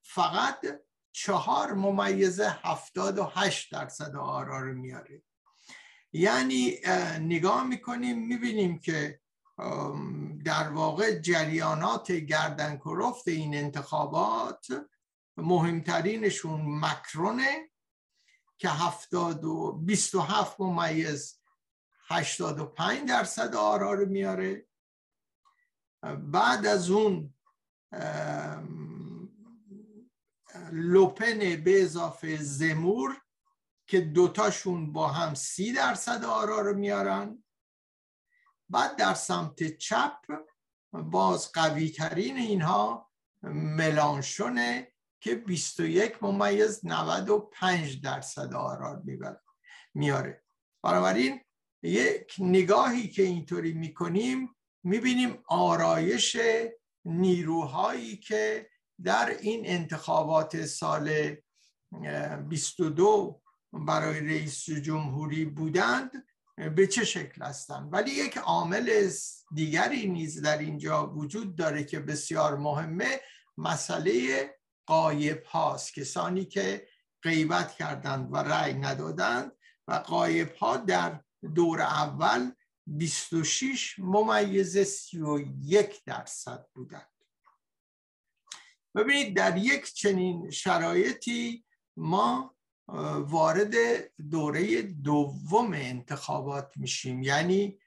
فقط 0.01 0.81
چهار 1.11 1.73
ممیز 1.73 2.39
هفتاد 2.39 3.17
و 3.17 3.23
هشت 3.23 3.71
درصد 3.71 4.15
آرا 4.15 4.61
رو 4.61 4.73
میاره. 4.73 5.23
یعنی 6.13 6.77
نگاه 7.19 7.63
می‌کنیم 7.63 8.27
می‌بینیم 8.27 8.79
که 8.79 9.19
در 10.45 10.69
واقع 10.69 11.19
جریانات 11.19 12.11
گردن 12.11 12.77
کرفت 12.77 13.27
این 13.27 13.55
انتخابات 13.55 14.67
مهمترینشون 15.37 16.61
مکرونه 16.65 17.69
که 18.57 18.69
هفتاد 18.69 19.45
و 19.45 19.71
بیست 19.71 20.15
و 20.15 20.19
هفت 20.19 20.59
ممیز 20.59 21.39
هشتاد 22.07 22.59
و 22.59 22.65
پنج 22.65 23.09
درصد 23.09 23.55
آرا 23.55 23.93
رو 23.93 24.05
میاره. 24.05 24.67
بعد 26.17 26.65
از 26.65 26.89
اون 26.89 27.33
لوپن 30.71 31.39
به 31.39 31.81
اضافه 31.81 32.37
زمور 32.37 33.21
که 33.87 34.01
دوتاشون 34.01 34.93
با 34.93 35.07
هم 35.07 35.33
سی 35.33 35.73
درصد 35.73 36.25
آرا 36.25 36.61
رو 36.61 36.77
میارن 36.77 37.43
بعد 38.69 38.95
در 38.95 39.13
سمت 39.13 39.77
چپ 39.77 40.17
باز 40.93 41.51
قوی 41.51 41.89
ترین 41.89 42.37
اینها 42.37 43.11
ملانشونه 43.53 44.91
که 45.19 45.35
21 45.35 46.23
ممیز 46.23 46.85
95 46.85 48.01
درصد 48.01 48.53
آرا 48.53 49.03
میاره. 49.93 50.43
بنابراین 50.83 51.41
یک 51.83 52.35
نگاهی 52.39 53.07
که 53.07 53.23
اینطوری 53.23 53.73
می‌کنیم 53.73 54.55
می‌بینیم 54.83 55.43
آرایش 55.47 56.37
نیروهایی 57.05 58.17
که 58.17 58.69
در 59.03 59.37
این 59.39 59.61
انتخابات 59.65 60.65
سال 60.65 61.35
22 62.49 63.41
برای 63.75 64.19
رئیس 64.19 64.69
جمهوری 64.69 65.45
بودند 65.45 66.11
به 66.75 66.87
چه 66.87 67.05
شکل 67.05 67.41
هستند؟ 67.41 67.93
ولی 67.93 68.11
یک 68.11 68.37
عامل 68.37 69.09
دیگری 69.53 70.07
نیز 70.07 70.41
در 70.41 70.57
اینجا 70.57 71.07
وجود 71.07 71.55
داره 71.55 71.83
که 71.83 71.99
بسیار 71.99 72.57
مهمه 72.57 73.21
مسئله 73.57 74.49
قایب 74.85 75.43
هاست. 75.43 75.93
کسانی 75.93 76.45
که 76.45 76.87
غیبت 77.23 77.71
کردند 77.71 78.33
و 78.33 78.37
رأی 78.37 78.73
ندادند 78.73 79.51
و 79.87 79.93
قایب 79.93 80.55
ها 80.55 80.77
در 80.77 81.21
دور 81.55 81.81
اول 81.81 82.51
26 82.87 83.99
ممیز 83.99 84.77
31 84.77 86.03
درصد 86.05 86.65
بودند. 86.73 87.11
ببینید 88.95 89.35
در 89.35 89.57
یک 89.57 89.93
چنین 89.93 90.49
شرایطی 90.49 91.65
ما 91.97 92.54
وارد 92.87 93.75
دوره 94.29 94.81
دوم 94.81 95.73
انتخابات 95.73 96.77
میشیم. 96.77 97.23
یعنی 97.23 97.79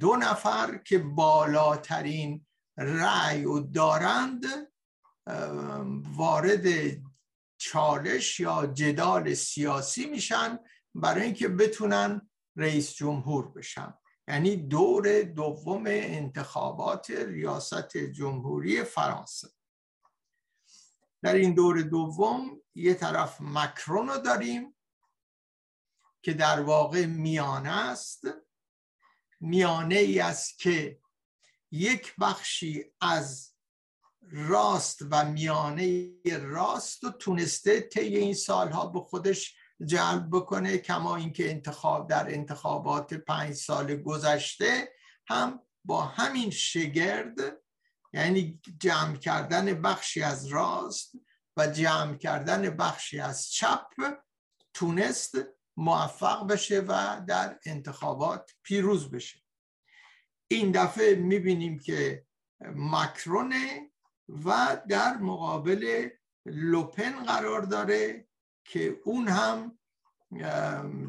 دو 0.00 0.16
نفر 0.16 0.76
که 0.76 0.98
بالاترین 0.98 2.46
رأی 2.78 3.44
و 3.44 3.60
دارند 3.60 4.44
وارد 6.16 6.66
چالش 7.58 8.40
یا 8.40 8.66
جدال 8.66 9.34
سیاسی 9.34 10.06
میشن 10.06 10.58
برای 10.94 11.22
اینکه 11.22 11.48
بتونن 11.48 12.30
رئیس 12.56 12.94
جمهور 12.94 13.48
بشن. 13.48 13.94
یعنی 14.28 14.56
دور 14.56 15.22
دوم 15.22 15.84
انتخابات 15.86 17.10
ریاست 17.10 17.96
جمهوری 17.96 18.84
فرانسه. 18.84 19.48
در 21.22 21.34
این 21.34 21.54
دور 21.54 21.82
دوم 21.82 22.62
یه 22.74 22.94
طرف 22.94 23.36
مکرون 23.40 24.08
رو 24.08 24.18
داریم 24.18 24.76
که 26.22 26.32
در 26.32 26.60
واقع 26.60 27.06
میانه 27.06 27.90
است. 27.90 28.24
میانه 29.40 29.94
ای 29.94 30.20
است 30.20 30.58
که 30.58 31.00
یک 31.70 32.14
بخشی 32.20 32.84
از 33.00 33.52
راست 34.30 35.02
و 35.10 35.24
میانه 35.24 36.12
راست 36.40 37.04
رو 37.04 37.10
تونسته 37.10 37.80
طی 37.80 38.16
این 38.16 38.34
سالها 38.34 38.86
به 38.86 39.00
خودش 39.00 39.56
جلب 39.84 40.28
بکنه 40.32 40.78
کما 40.78 41.16
اینکه 41.16 41.50
انتخاب 41.50 42.10
در 42.10 42.34
انتخابات 42.34 43.14
پنج 43.14 43.54
سال 43.54 43.96
گذشته 43.96 44.92
هم 45.26 45.60
با 45.84 46.02
همین 46.02 46.50
شگرد 46.50 47.61
یعنی 48.12 48.60
جمع 48.80 49.16
کردن 49.16 49.82
بخشی 49.82 50.22
از 50.22 50.46
راست 50.46 51.12
و 51.56 51.66
جمع 51.66 52.16
کردن 52.16 52.70
بخشی 52.70 53.20
از 53.20 53.50
چپ 53.50 53.86
تونست 54.74 55.34
موفق 55.76 56.46
بشه 56.46 56.80
و 56.80 57.20
در 57.26 57.58
انتخابات 57.66 58.50
پیروز 58.62 59.10
بشه. 59.10 59.42
این 60.48 60.72
دفعه 60.72 61.14
می‌بینیم 61.14 61.78
که 61.78 62.26
مکرونه 62.76 63.90
و 64.44 64.78
در 64.88 65.16
مقابل 65.16 66.08
لوپن 66.46 67.24
قرار 67.24 67.62
داره 67.62 68.28
که 68.64 69.00
اون 69.04 69.28
هم 69.28 69.78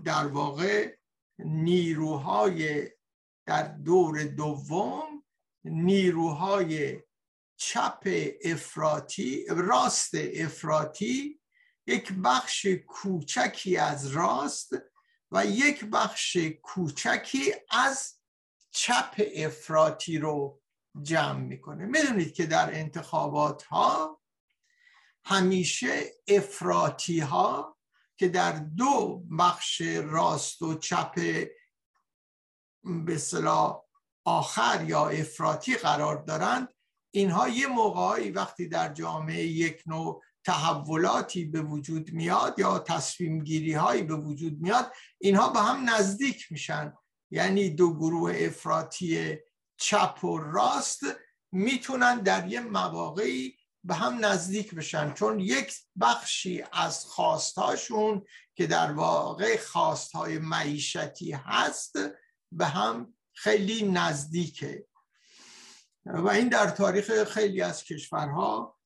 در 0.05 0.27
واقع 0.27 0.95
نیروهای 1.39 2.89
در 3.45 3.63
دور 3.63 4.23
دوم 4.23 5.12
نیروهای 5.63 7.03
چپ 7.57 8.07
افراطی 8.43 9.45
راست 9.49 10.11
افراطی 10.15 11.39
یک 11.87 12.13
بخش 12.23 12.65
کوچکی 12.87 13.77
از 13.77 14.07
راست 14.07 14.69
و 15.31 15.45
یک 15.45 15.85
بخش 15.85 16.37
کوچکی 16.61 17.53
از 17.69 18.19
چپ 18.71 19.21
افراطی 19.35 20.17
رو 20.17 20.61
جمع 21.01 21.39
می‌کنه. 21.39 21.85
می‌دونید 21.85 22.33
که 22.33 22.45
در 22.45 22.79
انتخابات 22.79 23.63
ها 23.63 24.21
همیشه 25.25 26.03
افراطی 26.27 27.19
ها 27.19 27.77
که 28.17 28.27
در 28.27 28.51
دو 28.51 29.23
بخش 29.39 29.81
راست 29.81 30.61
و 30.61 30.77
چپ 30.77 31.15
به 32.83 33.17
آخر 34.25 34.85
یا 34.87 35.07
افراطی 35.07 35.75
قرار 35.75 36.23
دارند 36.23 36.67
اینها 37.11 37.49
یه 37.49 37.67
موقعی 37.67 38.31
وقتی 38.31 38.67
در 38.67 38.93
جامعه 38.93 39.43
یک 39.43 39.83
نوع 39.85 40.21
تحولاتی 40.45 41.45
به 41.45 41.61
وجود 41.61 42.13
میاد 42.13 42.59
یا 42.59 42.79
تصمیم 42.79 43.43
گیری 43.43 43.73
هایی 43.73 44.03
به 44.03 44.15
وجود 44.15 44.61
میاد 44.61 44.91
اینها 45.21 45.49
به 45.49 45.59
هم 45.59 45.89
نزدیک 45.89 46.51
میشن. 46.51 46.93
یعنی 47.31 47.69
دو 47.69 47.93
گروه 47.93 48.33
افراطی 48.37 49.37
چپ 49.77 50.23
و 50.23 50.37
راست 50.37 51.01
می‌تونن 51.51 52.19
در 52.19 52.47
یه 52.47 52.59
مواقعی 52.59 53.57
به 53.83 53.95
هم 53.95 54.25
نزدیک 54.25 54.75
بشن. 54.75 55.13
چون 55.13 55.39
یک 55.39 55.75
بخشی 56.01 56.63
از 56.71 57.05
خواستهاشون 57.05 58.25
که 58.55 58.67
در 58.67 58.91
واقع 58.91 59.57
خواستهای 59.57 60.39
معیشتی 60.39 61.31
هست 61.31 61.95
به 62.51 62.65
هم 62.65 63.13
خیلی 63.33 63.91
نزدیکه. 63.91 64.87
و 66.05 66.29
این 66.29 66.49
در 66.49 66.69
تاریخ 66.69 67.23
خیلی 67.23 67.61
از 67.61 67.83
کشورها 67.83 68.77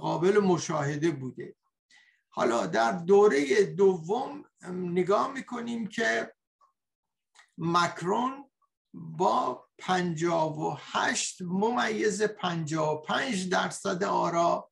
قابل 0.00 0.38
مشاهده 0.38 1.10
بوده. 1.10 1.56
حالا 2.28 2.66
در 2.66 2.92
دوره 2.92 3.64
دوم 3.64 4.44
نگاه 4.70 5.32
می‌کنیم 5.32 5.86
که 5.86 6.34
مکرون 7.58 8.50
با 8.94 9.68
پنجاب 9.78 10.58
و 10.58 10.76
هشت 10.78 11.42
ممیز 11.42 12.22
پنجاب 12.22 12.98
و 12.98 13.02
پنج 13.02 13.48
درصد 13.48 14.04
آرا 14.04 14.70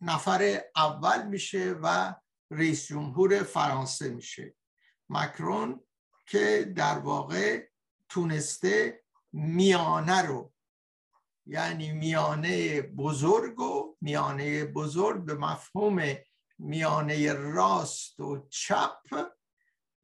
نفر 0.00 0.62
اول 0.76 1.26
میشه 1.26 1.76
و 1.82 2.14
رئیس 2.50 2.86
جمهور 2.86 3.42
فرانسه 3.42 4.08
میشه. 4.08 4.54
مکرون 5.08 5.84
که 6.26 6.72
در 6.76 6.98
واقع 6.98 7.68
تونسته 8.08 9.02
میانه 9.32 10.22
رو 10.22 10.52
یعنی 11.46 11.92
میانه 11.92 12.82
بزرگ 12.82 13.60
و 13.60 13.96
میانه 14.00 14.64
بزرگ 14.64 15.24
به 15.24 15.34
مفهوم 15.34 16.16
میانه 16.58 17.32
راست 17.32 18.20
و 18.20 18.46
چپ 18.50 19.30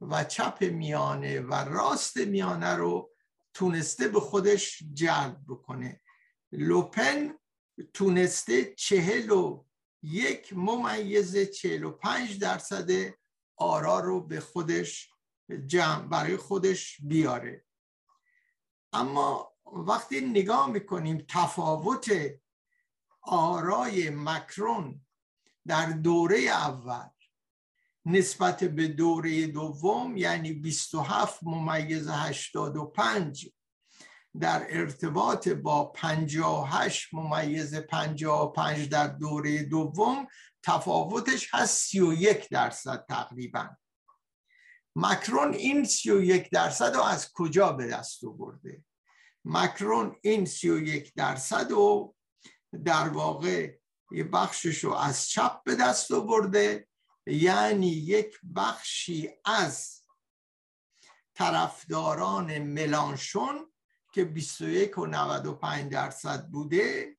و 0.00 0.24
چپ 0.24 0.62
میانه 0.62 1.40
و 1.40 1.54
راست 1.54 2.16
میانه 2.16 2.74
رو 2.74 3.11
تونسته 3.54 4.09
به 4.09 4.20
خودش 4.20 4.83
جلب 4.92 5.40
بکنه. 5.48 6.00
لوپن 6.52 7.35
تونسته 7.94 8.74
چهل 8.74 9.31
و 9.31 9.64
یک 10.02 10.52
ممیز 10.57 11.37
چهل 11.37 11.85
و 11.85 11.90
پنج 11.90 12.38
درصد 12.38 12.90
آرا 13.57 14.00
رو 14.00 14.20
به 14.20 14.40
خودش 14.40 15.11
جمع 15.66 16.06
برای 16.06 16.37
خودش 16.37 16.96
بیاره. 17.00 17.64
اما 18.92 19.52
وقتی 19.66 20.20
نگاه 20.20 20.70
می‌کنیم 20.70 21.24
تفاوت 21.28 22.11
آرای 23.22 24.11
مکرون 24.11 25.00
در 25.66 25.87
دوره 25.87 26.38
اول 26.38 27.08
نسبت 28.06 28.64
به 28.64 28.88
دوره 28.88 29.46
دوم 29.46 30.16
یعنی 30.16 30.52
27 30.52 31.38
ممیز 31.42 32.08
85 32.08 33.48
در 34.40 34.66
ارتباط 34.68 35.48
با 35.48 35.84
58 35.84 37.14
ممیز 37.14 37.74
55 37.74 38.88
در 38.88 39.06
دوره 39.06 39.62
دوم 39.62 40.26
تفاوتش 40.62 41.54
هست 41.54 41.87
31 41.87 42.48
درصد 42.48 43.04
تقریبا. 43.08 43.68
مکرون 45.00 45.54
این 45.54 45.84
31 45.84 46.50
درصد 46.50 46.94
رو 46.94 47.02
از 47.02 47.32
کجا 47.32 47.72
به 47.72 47.87
دست 47.87 48.24
آورده؟ 48.24 48.84
مکرون 49.44 50.16
این 50.22 50.46
31 50.46 51.14
درصد 51.14 51.70
رو 51.70 52.14
در 52.84 53.08
واقع 53.08 53.78
یه 54.11 54.24
بخشش 54.24 54.84
رو 54.84 54.94
از 54.94 55.28
چپ 55.28 55.62
به 55.64 55.74
دست 55.74 56.12
آورده 56.12 56.88
یعنی 57.26 57.88
یک 57.88 58.38
بخشی 58.56 59.30
از 59.44 60.02
طرفداران 61.34 62.58
ملانشون 62.58 63.72
که 64.12 64.24
21 64.24 64.98
و 64.98 65.06
95 65.06 65.92
درصد 65.92 66.48
بوده 66.48 67.16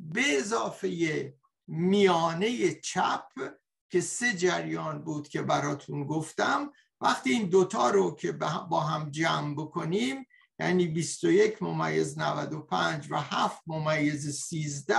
به 0.00 0.22
اضافه 0.26 1.34
میانه 1.66 2.74
چپ 2.74 3.26
که 3.90 4.00
سه 4.00 4.32
جریان 4.32 5.04
بود 5.04 5.28
که 5.28 5.42
براتون 5.42 6.04
گفتم 6.04 6.72
وقتی 7.00 7.30
این 7.30 7.48
دوتا 7.48 7.90
رو 7.90 8.14
که 8.14 8.32
با 8.70 8.80
هم 8.80 9.10
جمع 9.10 9.54
بکنیم 9.54 10.26
یعنی 10.58 10.86
21 10.86 11.62
ممیز 11.62 12.18
95 12.18 13.06
و 13.10 13.16
7 13.20 13.62
ممیز 13.66 14.40
13 14.42 14.94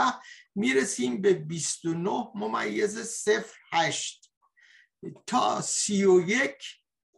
می‌رسیم 0.55 1.21
به 1.21 1.33
29 1.33 2.27
ممیز 2.35 3.27
08 3.71 4.31
تا 5.27 5.61
31 5.61 6.47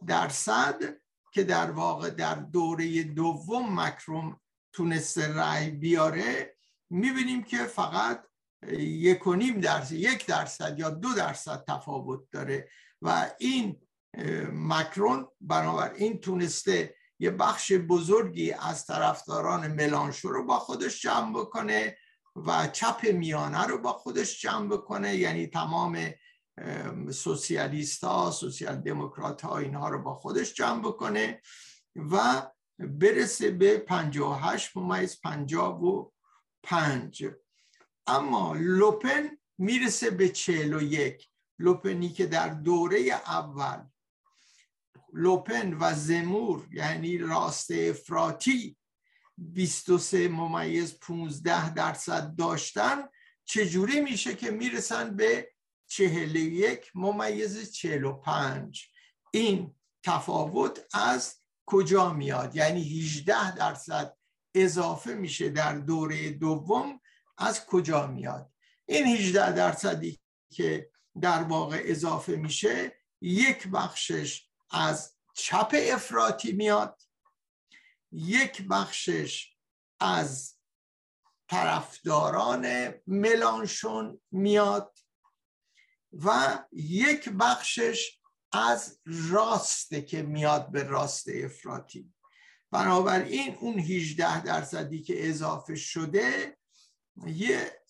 درصد 0.06 0.82
که 1.32 1.44
در 1.44 1.70
واقع 1.70 2.10
در 2.10 2.34
دوره 2.34 3.02
دوم 3.02 3.80
مکروم 3.80 4.40
تونسته 4.72 5.34
رأی 5.34 5.70
بیاره 5.70 6.56
می‌بینیم 6.90 7.42
که 7.42 7.64
فقط 7.64 8.26
یک 8.78 9.26
و 9.26 9.34
نیم 9.34 9.60
درصد 9.60 9.92
یک 9.92 10.26
درصد 10.26 10.78
یا 10.78 10.90
دو 10.90 11.14
درصد 11.14 11.64
تفاوت 11.68 12.30
داره 12.30 12.68
و 13.02 13.30
این 13.38 13.83
مکرون 14.52 15.28
بنابراین 15.40 16.20
تونسته 16.20 16.94
یه 17.18 17.30
بخش 17.30 17.72
بزرگی 17.72 18.52
از 18.52 18.86
طرفداران 18.86 19.72
ملانشو 19.72 20.28
رو 20.28 20.46
با 20.46 20.58
خودش 20.58 21.02
جمع 21.02 21.38
بکنه 21.38 21.96
و 22.36 22.66
چپ 22.66 23.06
میانه 23.06 23.66
رو 23.66 23.78
با 23.78 23.92
خودش 23.92 24.40
جمع 24.40 24.68
بکنه. 24.68 25.16
یعنی 25.16 25.46
تمام 25.46 26.10
سوسیالیست 27.10 28.04
ها 28.04 28.30
سوسیال 28.30 28.76
دموکرات 28.76 29.42
ها 29.42 29.58
اینها 29.58 29.88
رو 29.88 30.02
با 30.02 30.14
خودش 30.14 30.54
جمع 30.54 30.82
بکنه 30.82 31.40
و 31.96 32.42
برسه 32.78 33.50
به 33.50 33.78
58 33.78 34.76
ممیز 34.76 35.20
55 35.20 37.26
اما 38.06 38.54
لوپن 38.58 39.38
می‌رسه 39.58 40.10
به 40.10 40.28
41 40.28 41.28
لوپنی 41.58 42.08
که 42.08 42.26
در 42.26 42.48
دوره 42.48 43.00
اول 43.26 43.82
لوپن 45.14 45.76
و 45.80 45.94
زمور 45.94 46.68
یعنی 46.72 47.18
راست 47.18 47.70
افراتی 47.70 48.76
23 49.38 50.28
ممیز 50.28 50.98
15 51.00 51.74
درصد 51.74 52.36
داشتن. 52.36 53.08
چجوری 53.44 54.00
میشه 54.00 54.34
که 54.34 54.50
می‌رسن 54.50 55.16
به 55.16 55.52
چهل 55.86 56.36
یک 56.36 56.90
ممیز 56.94 57.72
چهل 57.72 58.04
و 58.04 58.12
پنج؟ 58.12 58.86
این 59.30 59.74
تفاوت 60.02 60.86
از 60.94 61.34
کجا 61.66 62.12
میاد؟ 62.12 62.56
یعنی 62.56 63.00
18 63.00 63.54
درصد 63.54 64.16
اضافه 64.54 65.14
میشه 65.14 65.48
در 65.48 65.78
دوره 65.78 66.30
دوم 66.30 67.00
از 67.38 67.66
کجا 67.66 68.06
میاد؟ 68.06 68.50
این 68.86 69.06
18 69.06 69.52
درصدی 69.52 70.20
که 70.50 70.90
در 71.20 71.42
واقع 71.42 71.82
اضافه 71.84 72.36
میشه 72.36 72.92
یک 73.20 73.68
بخشش 73.68 74.43
از 74.70 75.16
چپ 75.34 75.74
افراطی 75.92 76.52
میاد 76.52 77.02
یک 78.12 78.62
بخشش 78.70 79.56
از 80.00 80.54
طرفداران 81.48 82.94
ملانشون 83.06 84.20
میاد 84.30 84.98
و 86.12 86.58
یک 86.72 87.28
بخشش 87.28 88.20
از 88.52 89.00
راسته 89.30 90.02
که 90.02 90.22
میاد 90.22 90.70
به 90.70 90.82
راست 90.82 91.28
افراطی. 91.28 92.12
بنابراین 92.70 93.54
اون 93.54 93.78
18 93.78 94.42
درصدی 94.42 95.02
که 95.02 95.28
اضافه 95.28 95.74
شده 95.74 96.58
یه 97.26 97.82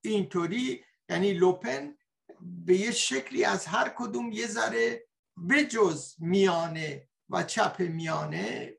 اینطوری 0.00 0.84
یعنی 1.08 1.32
لوپن 1.32 1.96
به 2.40 2.76
یه 2.76 2.90
شکلی 2.90 3.44
از 3.44 3.66
هر 3.66 3.94
کدوم 3.96 4.32
یه 4.32 4.46
ذره 4.46 5.06
بجز 5.50 6.14
میانه 6.18 7.08
و 7.30 7.42
چپ 7.42 7.80
میانه 7.80 8.78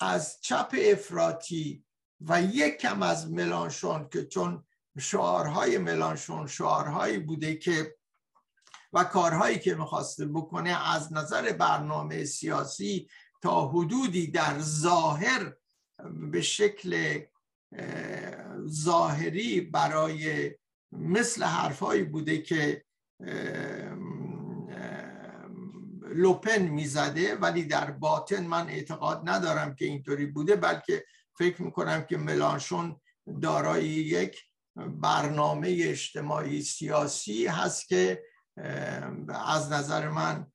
از 0.00 0.40
چپ 0.40 0.74
افراطی 0.92 1.84
و 2.20 2.42
یک 2.42 2.76
کم 2.76 3.02
از 3.02 3.32
ملانشون 3.32 4.08
که 4.08 4.24
چون 4.24 4.64
شعارهای 4.98 5.78
ملانشون 5.78 6.46
شعارهایی 6.46 7.18
بوده 7.18 7.56
که 7.56 7.96
و 8.92 9.04
کارهایی 9.04 9.58
که 9.58 9.74
می‌خواسته 9.74 10.26
بکنه 10.26 10.90
از 10.94 11.12
نظر 11.12 11.52
برنامه 11.52 12.24
سیاسی 12.24 13.08
تا 13.42 13.68
حدودی 13.68 14.26
در 14.26 14.58
ظاهر 14.58 15.56
به 16.30 16.40
شکل 16.40 17.20
ظاهری 18.66 19.60
برای 19.60 20.54
مثل 20.92 21.44
حرفهایی 21.44 22.04
بوده 22.04 22.38
که 22.42 22.84
لوپن 26.14 26.62
می‌زده 26.62 27.34
ولی 27.34 27.64
در 27.64 27.90
باطن 27.90 28.46
من 28.46 28.68
اعتقاد 28.68 29.22
ندارم 29.24 29.74
که 29.74 29.84
اینطوری 29.84 30.26
بوده 30.26 30.56
بلکه 30.56 31.04
فکر 31.38 31.62
می‌کنم 31.62 32.04
که 32.04 32.16
ملانشون 32.16 33.00
دارای 33.42 33.84
یک 33.86 34.42
برنامه 34.76 35.68
اجتماعی 35.80 36.62
سیاسی 36.62 37.46
هست 37.46 37.88
که 37.88 38.22
از 39.28 39.72
نظر 39.72 40.08
من 40.08 40.46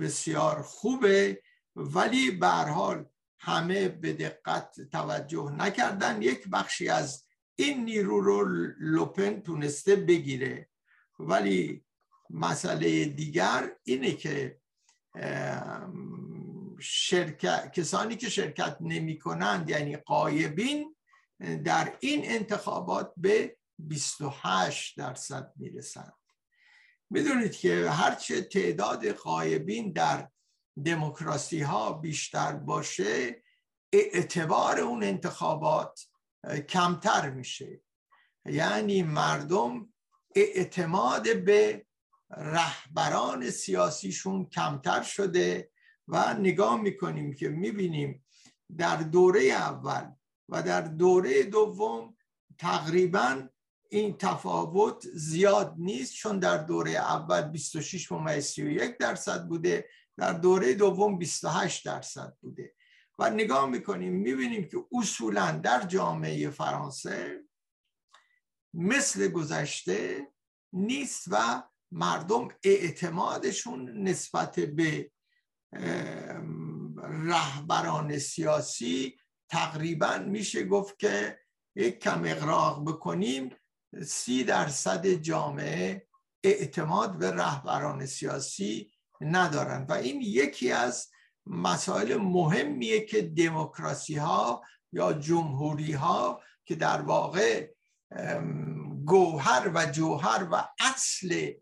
بسیار 0.00 0.62
خوبه 0.62 1.42
ولی 1.76 2.30
به 2.30 2.46
حال 2.48 3.06
همه 3.38 3.88
به 3.88 4.12
دقت 4.12 4.80
توجه 4.80 5.50
نکردن. 5.58 6.22
یک 6.22 6.48
بخشی 6.48 6.88
از 6.88 7.24
این 7.56 7.84
نیرو 7.84 8.20
رو 8.20 8.44
لوپن 8.80 9.40
تونسته 9.40 9.96
بگیره. 9.96 10.68
ولی 11.18 11.84
مسئله 12.30 13.04
دیگر 13.04 13.70
اینه 13.84 14.12
که 14.12 14.61
شرکت 16.80 17.72
کسانی 17.72 18.16
که 18.16 18.28
شرکت 18.28 18.76
نمی 18.80 19.18
کنند 19.18 19.70
یعنی 19.70 19.96
قایبین 19.96 20.96
در 21.64 21.96
این 22.00 22.22
انتخابات 22.24 23.12
به 23.16 23.56
28 23.78 24.98
درصد 24.98 25.52
می‌رسند. 25.56 26.12
می‌دونید 27.10 27.52
که 27.52 27.90
هرچه 27.90 28.42
تعداد 28.42 29.08
قایبین 29.08 29.92
در 29.92 30.28
دموکراسی 30.84 31.60
ها 31.60 31.92
بیشتر 31.92 32.52
باشه 32.52 33.42
اعتبار 33.92 34.80
اون 34.80 35.04
انتخابات 35.04 36.06
کمتر 36.68 37.30
میشه. 37.30 37.80
یعنی 38.46 39.02
مردم 39.02 39.92
اعتماد 40.34 41.44
به 41.44 41.86
رهبران 42.36 43.50
سیاسیشون 43.50 44.46
کمتر 44.46 45.02
شده 45.02 45.70
و 46.08 46.34
نگاه 46.34 46.80
می‌کنیم 46.80 47.34
که 47.34 47.48
می‌بینیم 47.48 48.24
در 48.78 48.96
دوره 48.96 49.42
اول 49.42 50.10
و 50.48 50.62
در 50.62 50.80
دوره 50.80 51.42
دوم 51.42 52.16
تقریبا 52.58 53.48
این 53.90 54.16
تفاوت 54.16 55.06
زیاد 55.14 55.74
نیست 55.78 56.14
چون 56.14 56.38
در 56.38 56.58
دوره 56.58 56.90
اول 56.90 57.42
26 57.42 58.12
ممیز 58.12 58.44
31 58.44 58.98
درصد 58.98 59.46
بوده 59.46 59.88
در 60.16 60.32
دوره 60.32 60.74
دوم 60.74 61.18
28 61.18 61.84
درصد 61.84 62.36
بوده. 62.40 62.74
و 63.18 63.30
نگاه 63.30 63.66
می‌کنیم 63.66 64.12
می‌بینیم 64.12 64.68
که 64.68 64.84
اصولا 64.92 65.52
در 65.52 65.82
جامعه 65.86 66.50
فرانسه 66.50 67.44
مثل 68.74 69.28
گذشته 69.28 70.28
نیست 70.72 71.24
و 71.30 71.62
مردم 71.92 72.48
اعتمادشون 72.64 74.08
نسبت 74.08 74.60
به 74.60 75.10
رهبران 77.02 78.18
سیاسی 78.18 79.16
تقریبا 79.48 80.18
میشه 80.18 80.64
گفت 80.64 80.98
که 80.98 81.38
یک 81.76 81.98
کم 81.98 82.22
اقراق 82.24 82.88
بکنیم 82.88 83.56
سی 84.06 84.44
درصد 84.44 85.06
جامعه 85.06 86.06
اعتماد 86.44 87.18
به 87.18 87.30
رهبران 87.30 88.06
سیاسی 88.06 88.92
ندارند 89.20 89.90
و 89.90 89.92
این 89.92 90.20
یکی 90.22 90.72
از 90.72 91.10
مسائل 91.46 92.16
مهمیه 92.16 93.04
که 93.04 93.22
دموکراسی 93.22 94.14
ها 94.14 94.62
یا 94.92 95.12
جمهوری 95.12 95.92
ها 95.92 96.42
که 96.64 96.74
در 96.74 97.00
واقع 97.02 97.70
گوهر 99.04 99.70
و 99.74 99.86
جوهر 99.86 100.48
و 100.52 100.68
اصل 100.80 101.52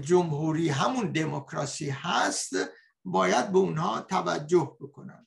جمهوری 0.00 0.68
همون 0.68 1.12
دموکراسی 1.12 1.90
هست 1.90 2.52
باید 3.04 3.52
به 3.52 3.58
اونها 3.58 4.00
توجه 4.00 4.76
بکنن. 4.80 5.26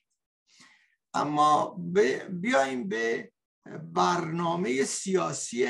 اما 1.13 1.77
بیایم 2.29 2.89
به 2.89 3.31
برنامه 3.93 4.83
سیاسی 4.83 5.67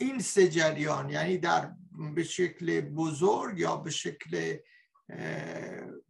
این 0.00 0.18
سه 0.18 0.48
جریان 0.48 1.10
یعنی 1.10 1.38
در 1.38 1.72
به 2.14 2.24
شکل 2.24 2.80
بزرگ 2.80 3.58
یا 3.58 3.76
به 3.76 3.90
شکل 3.90 4.56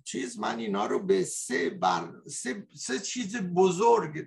چیز 0.05 0.39
من 0.39 0.59
اینا 0.59 0.87
رو 0.87 1.03
به 1.03 1.25
سه, 1.25 1.71
بر 1.71 2.13
سه, 2.27 2.67
سه 2.77 2.99
چیز 2.99 3.37
بزرگ 3.37 4.27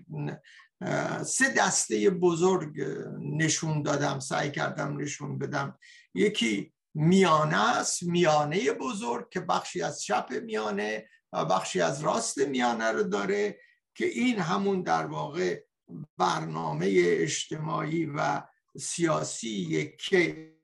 سه 1.25 1.53
دسته 1.57 2.09
بزرگ 2.09 2.81
نشون 3.19 3.81
دادم 3.81 4.19
سعی 4.19 4.51
کردم 4.51 4.97
نشون 4.97 5.37
بدم. 5.37 5.79
یکی 6.13 6.74
میانه 6.95 7.77
است 7.77 8.03
میانه 8.03 8.71
بزرگ 8.71 9.29
که 9.29 9.39
بخشی 9.39 9.81
از 9.81 10.03
چپ 10.03 10.33
میانه 10.43 11.09
و 11.33 11.45
بخشی 11.45 11.81
از 11.81 12.01
راست 12.01 12.37
میانه 12.37 12.91
رو 12.91 13.03
داره 13.03 13.59
که 13.95 14.05
این 14.05 14.39
همون 14.39 14.81
در 14.81 15.05
واقع 15.05 15.63
برنامه 16.17 16.93
اجتماعی 16.95 18.05
و 18.05 18.43
سیاسی 18.77 19.93
که 19.99 20.54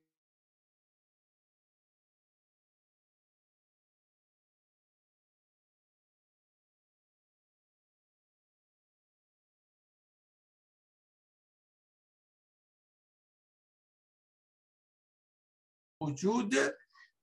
وجود 16.02 16.56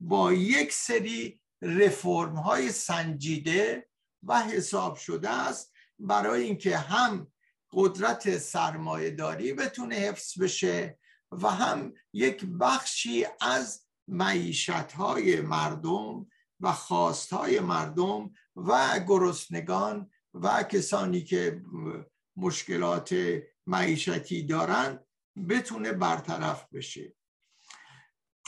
با 0.00 0.32
یک 0.32 0.72
سری 0.72 1.40
رفرم 1.62 2.36
های 2.36 2.72
سنجیده 2.72 3.88
و 4.22 4.42
حساب 4.42 4.96
شده 4.96 5.30
است 5.30 5.72
برای 5.98 6.42
اینکه 6.42 6.76
هم 6.76 7.32
قدرت 7.72 8.38
سرمایه 8.38 9.10
داری 9.10 9.52
بتونه 9.52 9.94
حفظ 9.94 10.40
بشه 10.42 10.98
و 11.32 11.48
هم 11.48 11.92
یک 12.12 12.44
بخشی 12.60 13.26
از 13.40 13.86
معیشت 14.08 14.70
های 14.70 15.40
مردم 15.40 16.26
و 16.60 16.72
خواست 16.72 17.32
های 17.32 17.60
مردم 17.60 18.30
و 18.56 19.00
گرسنگان 19.08 20.10
و 20.34 20.62
کسانی 20.62 21.24
که 21.24 21.62
مشکلات 22.36 23.14
معیشتی 23.66 24.42
دارند 24.42 25.04
بتونه 25.48 25.92
برطرف 25.92 26.66
بشه. 26.72 27.17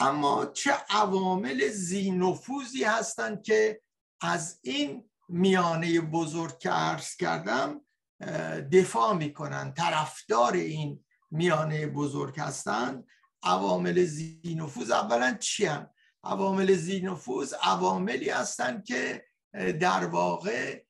اما 0.01 0.45
چه 0.45 0.71
عوامل 0.89 1.67
زینفوزی 1.67 2.83
هستند 2.83 3.43
که 3.43 3.81
از 4.21 4.59
این 4.63 5.09
میانه 5.29 6.01
بزرگ 6.01 6.57
که 6.57 6.69
عرض 6.69 7.15
کردم 7.15 7.81
دفاع 8.71 9.13
می‌کنن 9.13 9.73
طرفدار 9.73 10.53
این 10.53 11.05
میانه 11.31 11.87
بزرگ 11.87 12.39
هستند 12.39 13.07
عوامل 13.43 14.05
زینفوز 14.05 14.91
اولا 14.91 15.37
چی 15.39 15.65
هم؟ 15.65 15.89
عوامل 16.23 16.75
زینفوز 16.75 17.53
عواملی 17.53 18.29
هستند 18.29 18.85
که 18.85 19.25
در 19.79 20.05
واقع 20.05 20.83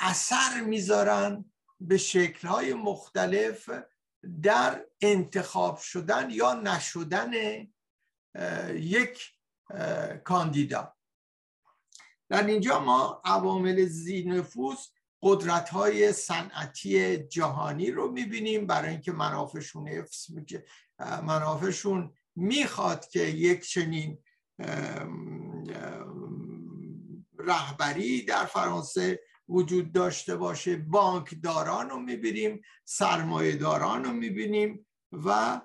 اثر 0.00 0.60
می‌ذارن 0.60 1.44
به 1.80 1.96
شکلهای 1.96 2.74
مختلف 2.74 3.70
در 4.42 4.84
انتخاب 5.00 5.78
شدن 5.78 6.30
یا 6.30 6.54
نشدن 6.54 7.30
یک 8.74 9.32
کاندیدا. 10.24 10.92
در 12.28 12.46
اینجا 12.46 12.80
ما 12.80 13.22
عوامل 13.24 13.84
زینفوز 13.84 14.78
قدرت 15.22 15.68
های 15.68 16.12
صنعتی 16.12 17.16
جهانی 17.16 17.90
رو 17.90 18.12
می‌بینیم. 18.12 18.66
برای 18.66 18.90
اینکه 18.90 19.12
منافعشون 19.12 19.88
حفظ 19.88 20.26
منافعشون 21.22 22.14
می‌خواد 22.36 23.08
که 23.08 23.20
یک 23.20 23.68
چنین 23.68 24.18
رهبری 27.38 28.22
در 28.22 28.44
فرانسه 28.44 29.20
وجود 29.48 29.92
داشته 29.92 30.36
باشه. 30.36 30.76
بانکداران 30.76 31.90
رو 31.90 32.00
می‌بینیم 32.00 32.62
سرمایه 32.84 33.56
داران 33.56 34.04
رو 34.04 34.12
می‌بینیم 34.12 34.86
و 35.12 35.60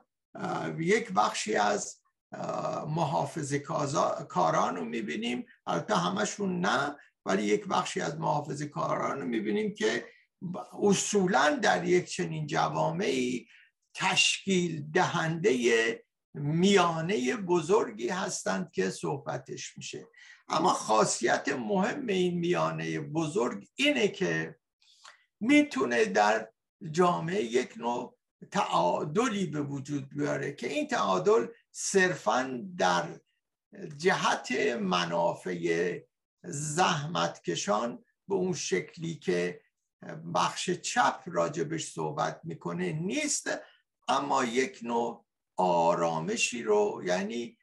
یک 0.80 1.12
بخشی 1.12 1.56
از 1.56 2.01
محافظ 2.88 3.54
کاران 4.30 4.76
رو 4.76 4.86
می‌بینیم. 4.86 5.46
البته 5.68 5.96
همشون 5.96 6.60
نه 6.60 6.96
ولی 7.26 7.44
یک 7.44 7.68
بخشی 7.68 8.02
از 8.02 8.20
محافظ 8.20 8.62
کاران 8.62 9.22
رو 9.22 9.28
می‌بینیم 9.28 9.76
که 9.76 10.06
اصولا 10.82 11.60
در 11.62 11.86
یک 11.86 12.06
چنین 12.06 12.48
جوامعی 12.48 13.48
تشکیل 13.94 14.92
دهنده 14.92 16.04
میانه 16.34 17.36
بزرگی 17.36 18.10
هستند 18.10 18.72
که 18.72 18.90
صحبتش 18.90 19.78
میشه. 19.78 20.08
اما 20.48 20.70
خاصیت 20.70 21.50
مهم 21.50 22.08
این 22.08 22.40
میانه 22.40 23.00
بزرگ 23.00 23.68
اینه 23.76 24.08
که 24.08 24.56
می‌تونه 25.40 26.06
در 26.06 26.48
جامعه 26.92 27.44
یک 27.44 27.78
نوع 27.78 28.18
تعادلی 28.52 29.46
به 29.46 29.62
وجود 29.62 30.10
بیاره 30.10 30.52
که 30.54 30.68
این 30.68 30.88
تعادل 30.88 31.48
صرفا 31.72 32.62
در 32.78 33.20
جهت 33.98 34.52
منافع 34.82 36.00
زحمتکشان 36.44 38.04
به 38.28 38.36
اون 38.36 38.54
شکلی 38.54 39.16
که 39.16 39.62
بخش 40.36 40.70
چپ 40.70 41.24
راجبش 41.26 41.92
صحبت 41.92 42.42
می‌کنه 42.44 42.92
نیست 42.92 43.50
اما 44.08 44.46
یک 44.46 44.80
نوع 44.84 45.26
آرامشی 45.58 46.64
رو 46.64 47.02
یعنی 47.06 47.58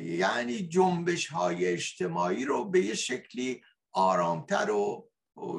یعنی 0.00 0.68
جنبش 0.68 1.26
های 1.26 1.66
اجتماعی 1.66 2.44
رو 2.44 2.64
به 2.64 2.80
یه 2.80 2.94
شکلی 2.94 3.62
آرامتر 3.92 4.70
و 4.70 5.10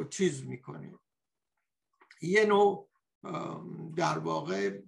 چیز 0.10 0.46
می‌کنیم 0.46 1.00
یه 2.22 2.46
نوع 2.46 2.91
در 3.96 4.18
واقع 4.18 4.80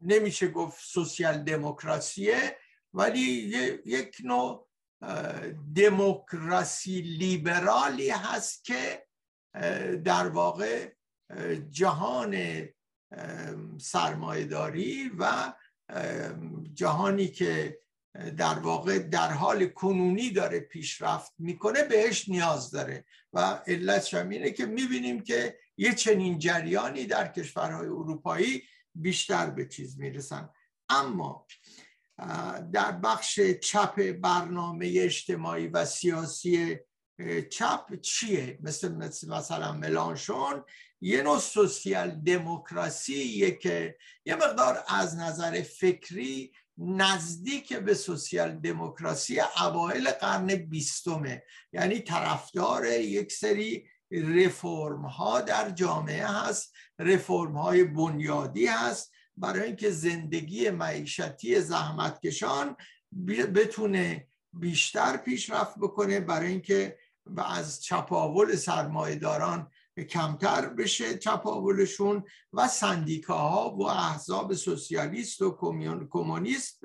نمیشه 0.00 0.48
گفت 0.48 0.84
سوسیال 0.84 1.38
دموکراسیه 1.42 2.58
ولی 2.94 3.20
یک 3.84 4.16
نوع 4.24 4.68
دموکراسی 5.76 7.00
لیبرالی 7.00 8.10
هست 8.10 8.64
که 8.64 9.06
در 10.04 10.28
واقع 10.28 10.92
جهان 11.70 12.64
سرمایهداری 13.78 15.10
و 15.18 15.52
جهانی 16.72 17.28
که 17.28 17.78
در 18.36 18.58
واقع 18.58 18.98
در 18.98 19.32
حال 19.32 19.66
کنونی 19.66 20.30
داره 20.30 20.60
پیشرفت 20.60 21.32
می‌کنه 21.38 21.82
بهش 21.82 22.28
نیاز 22.28 22.70
داره. 22.70 23.04
و 23.32 23.62
علت 23.66 24.14
اینه 24.14 24.50
که 24.50 24.66
می‌بینیم 24.66 25.22
که 25.22 25.58
یه 25.76 25.94
چنین 25.94 26.38
جریانی 26.38 27.06
در 27.06 27.28
کشورهای 27.28 27.86
اروپایی 27.86 28.62
بیشتر 28.94 29.50
به 29.50 29.68
چیز 29.68 29.98
می‌رسن. 29.98 30.50
اما 30.88 31.46
در 32.72 32.92
بخش 32.92 33.40
چپ 33.40 34.12
برنامه 34.12 34.92
اجتماعی 34.96 35.66
و 35.66 35.84
سیاسی 35.84 36.78
چپ 37.50 38.00
چیه؟ 38.00 38.58
مثل, 38.62 38.92
مثل 38.92 39.28
مثلا 39.28 39.72
ملانشون 39.72 40.64
یه 41.00 41.22
نوع 41.22 41.38
سوسیال 41.38 42.10
دموکراسی 42.10 43.56
که 43.56 43.96
یه 44.24 44.34
مقدار 44.34 44.84
از 44.88 45.16
نظر 45.16 45.62
فکری 45.62 46.52
نزدیک 46.78 47.72
به 47.72 47.94
سوسیال 47.94 48.54
دموکراسی 48.54 49.40
اوایل 49.40 50.10
قرن 50.10 50.46
بیستمه. 50.46 51.42
یعنی 51.72 52.00
طرفدار 52.00 52.86
یک 52.86 53.32
سری 53.32 53.88
رفرم 54.10 55.06
ها 55.06 55.40
در 55.40 55.70
جامعه 55.70 56.26
هست 56.26 56.72
رفرم 56.98 57.56
های 57.56 57.84
بنیادی 57.84 58.66
هست 58.66 59.12
برای 59.36 59.62
اینکه 59.62 59.90
زندگی 59.90 60.70
معیشتی 60.70 61.60
زحمتکشان 61.60 62.76
بتونه 63.54 64.28
بیشتر 64.52 65.16
پیشرفت 65.16 65.78
بکنه 65.78 66.20
برای 66.20 66.48
اینکه 66.48 66.98
از 67.36 67.82
چپاول 67.82 68.56
سرمایهداران 68.56 69.70
کمتر 70.02 70.68
بشه 70.68 71.18
چپاولشون 71.18 72.24
و 72.52 72.68
سندیکاها 72.68 73.76
و 73.76 73.82
احزاب 73.82 74.54
سوسیالیست 74.54 75.42
و 75.42 75.58
کمونیست 76.10 76.80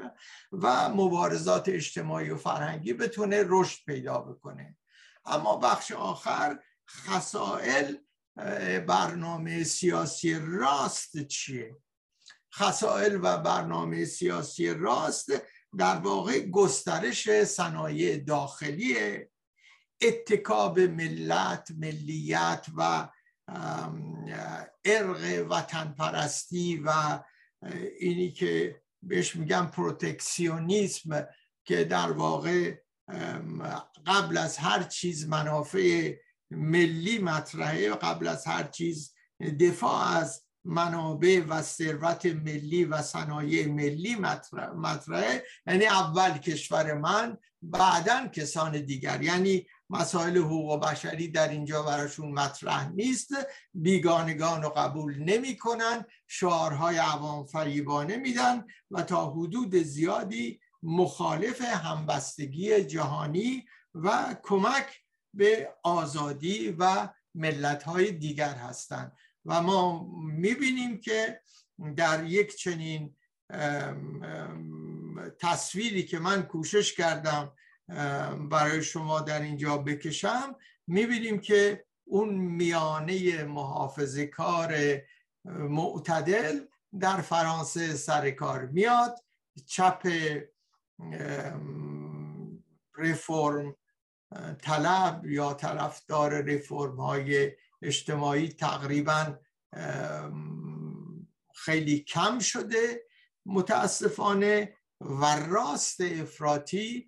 و 0.52 0.90
مبارزات 0.90 1.70
اجتماعی 1.70 2.30
و 2.30 2.36
فرهنگی 2.36 2.94
بتونه 2.94 3.44
رشد 3.48 3.86
پیدا 3.86 4.18
بکنه. 4.18 4.78
اما 5.26 5.58
بخش 5.58 5.92
آخر 5.92 6.60
خسائل 6.90 7.96
برنامه 8.88 9.64
سیاسی 9.64 10.40
راست 10.40 11.28
چیه؟ 11.28 11.78
خسائل 12.54 13.20
و 13.24 13.38
برنامه 13.38 14.06
سیاسی 14.06 14.74
راست 14.74 15.32
در 15.78 15.96
واقع 15.96 16.40
گسترش 16.40 17.44
صنایع 17.44 18.18
داخلیه. 18.18 19.30
اتکاب 20.02 20.80
ملت 20.80 21.72
ملیت 21.78 22.66
و 22.78 23.10
ارق 24.86 25.46
وطن 25.50 25.96
پرستی 25.98 26.78
و 26.86 27.20
اینی 28.00 28.32
که 28.32 28.82
بهش 29.04 29.36
میگم 29.36 29.66
پروتکسیونیسم 29.66 31.28
که 31.66 31.84
در 31.84 32.12
واقع 32.12 32.76
قبل 34.06 34.38
از 34.38 34.58
هر 34.58 34.84
چیز 34.84 35.28
منافع 35.28 36.16
ملی 36.52 37.20
مطرحه 37.20 37.90
قبل 37.90 38.28
از 38.28 38.48
هر 38.48 38.64
چیز. 38.64 39.14
دفاع 39.60 40.18
از 40.18 40.44
منابع 40.66 41.42
و 41.50 41.62
ثروت 41.62 42.26
ملی 42.26 42.86
و 42.86 43.02
صنایع 43.02 43.68
ملی 43.68 44.16
مطرحه. 44.76 45.44
یعنی 45.68 45.86
اول 45.86 46.38
کشور 46.38 46.94
من 46.94 47.38
بعدا 47.62 48.28
کسان 48.28 48.86
دیگر. 48.86 49.22
یعنی 49.22 49.66
مسائل 49.90 50.38
حقوق 50.38 50.80
بشری 50.86 51.28
در 51.28 51.50
اینجا 51.50 51.84
براشون 51.84 52.32
مطرح 52.32 52.90
نیست. 52.90 53.30
بیگانگان 53.74 54.64
رو 54.64 54.70
قبول 54.70 55.24
نمی 55.24 55.58
کنن 55.58 56.06
شعارهای 56.28 56.98
عوام 56.98 57.46
فریبانه 57.46 58.18
میدن 58.18 58.66
و 58.92 59.02
تا 59.02 59.30
حدود 59.32 59.76
زیادی 59.76 60.60
مخالف 60.84 61.62
همبستگی 61.62 62.84
جهانی 62.84 63.66
و 63.94 64.36
کمک 64.44 64.86
به 65.34 65.74
آزادی 65.84 66.76
و 66.80 67.10
ملتهای 67.36 68.12
دیگر 68.12 68.54
هستند. 68.54 69.12
و 69.46 69.62
ما 69.62 70.08
می‌بینیم 70.22 71.00
که 71.00 71.42
در 71.96 72.24
یک 72.24 72.56
چنین 72.56 73.16
تصویری 75.40 76.04
که 76.04 76.20
من 76.20 76.44
کوشش 76.44 76.94
کردم 76.94 77.52
برای 78.50 78.84
شما 78.84 79.22
در 79.22 79.42
اینجا 79.42 79.78
بکشم 79.78 80.56
می‌بینیم 80.88 81.40
که 81.40 81.86
اون 82.06 82.30
میانه 82.36 83.44
محافظه 83.44 84.28
کار 84.28 84.76
معتدل 85.46 86.60
در 87.00 87.22
فرانسه 87.22 87.94
سر 87.96 88.32
کار 88.32 88.66
میاد. 88.66 89.20
چپ 89.66 90.08
رفرم 92.98 93.76
طلب 94.62 95.26
یا 95.26 95.54
طرفدار 95.54 96.42
رفرم 96.42 96.96
های 96.96 97.52
اجتماعی 97.82 98.50
تقریبا 98.50 99.40
خیلی 101.56 102.00
کم 102.00 102.40
شده. 102.40 103.04
متاسفانه 103.46 104.76
و 105.02 105.26
راست 105.26 106.02
افراطی 106.02 107.08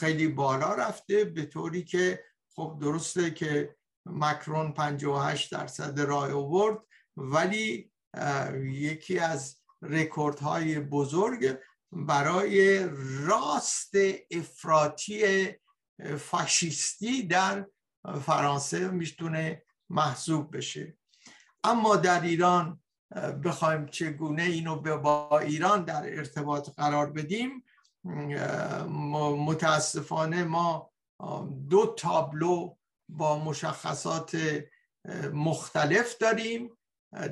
خیلی 0.00 0.28
بالا 0.28 0.74
رفته. 0.74 1.24
به 1.24 1.46
طوری 1.46 1.84
که 1.84 2.24
خب 2.54 2.78
درسته 2.80 3.30
که 3.30 3.76
مکرون 4.06 4.72
58 4.72 5.52
درصد 5.52 6.00
رای 6.00 6.32
آورد 6.32 6.78
ولی 7.16 7.92
یکی 8.62 9.18
از 9.18 9.56
رکوردهای 9.82 10.80
بزرگ 10.80 11.58
برای 11.92 12.88
راست 13.26 13.92
افراطی 14.30 15.48
فاشیستی 16.18 17.22
در 17.22 17.66
فرانسه 18.22 18.88
می‌تونه 18.88 19.62
محسوب 19.90 20.56
بشه. 20.56 20.96
اما 21.64 21.96
در 21.96 22.20
ایران 22.20 22.80
بخوایم 23.44 23.86
چگونه 23.86 24.42
اینو 24.42 24.76
با 24.76 25.38
ایران 25.38 25.84
در 25.84 26.16
ارتباط 26.16 26.70
قرار 26.76 27.10
بدیم 27.10 27.64
متاسفانه 29.46 30.44
ما 30.44 30.90
دو 31.70 31.94
تابلو 31.98 32.76
با 33.08 33.38
مشخصات 33.38 34.36
مختلف 35.32 36.18
داریم. 36.18 36.70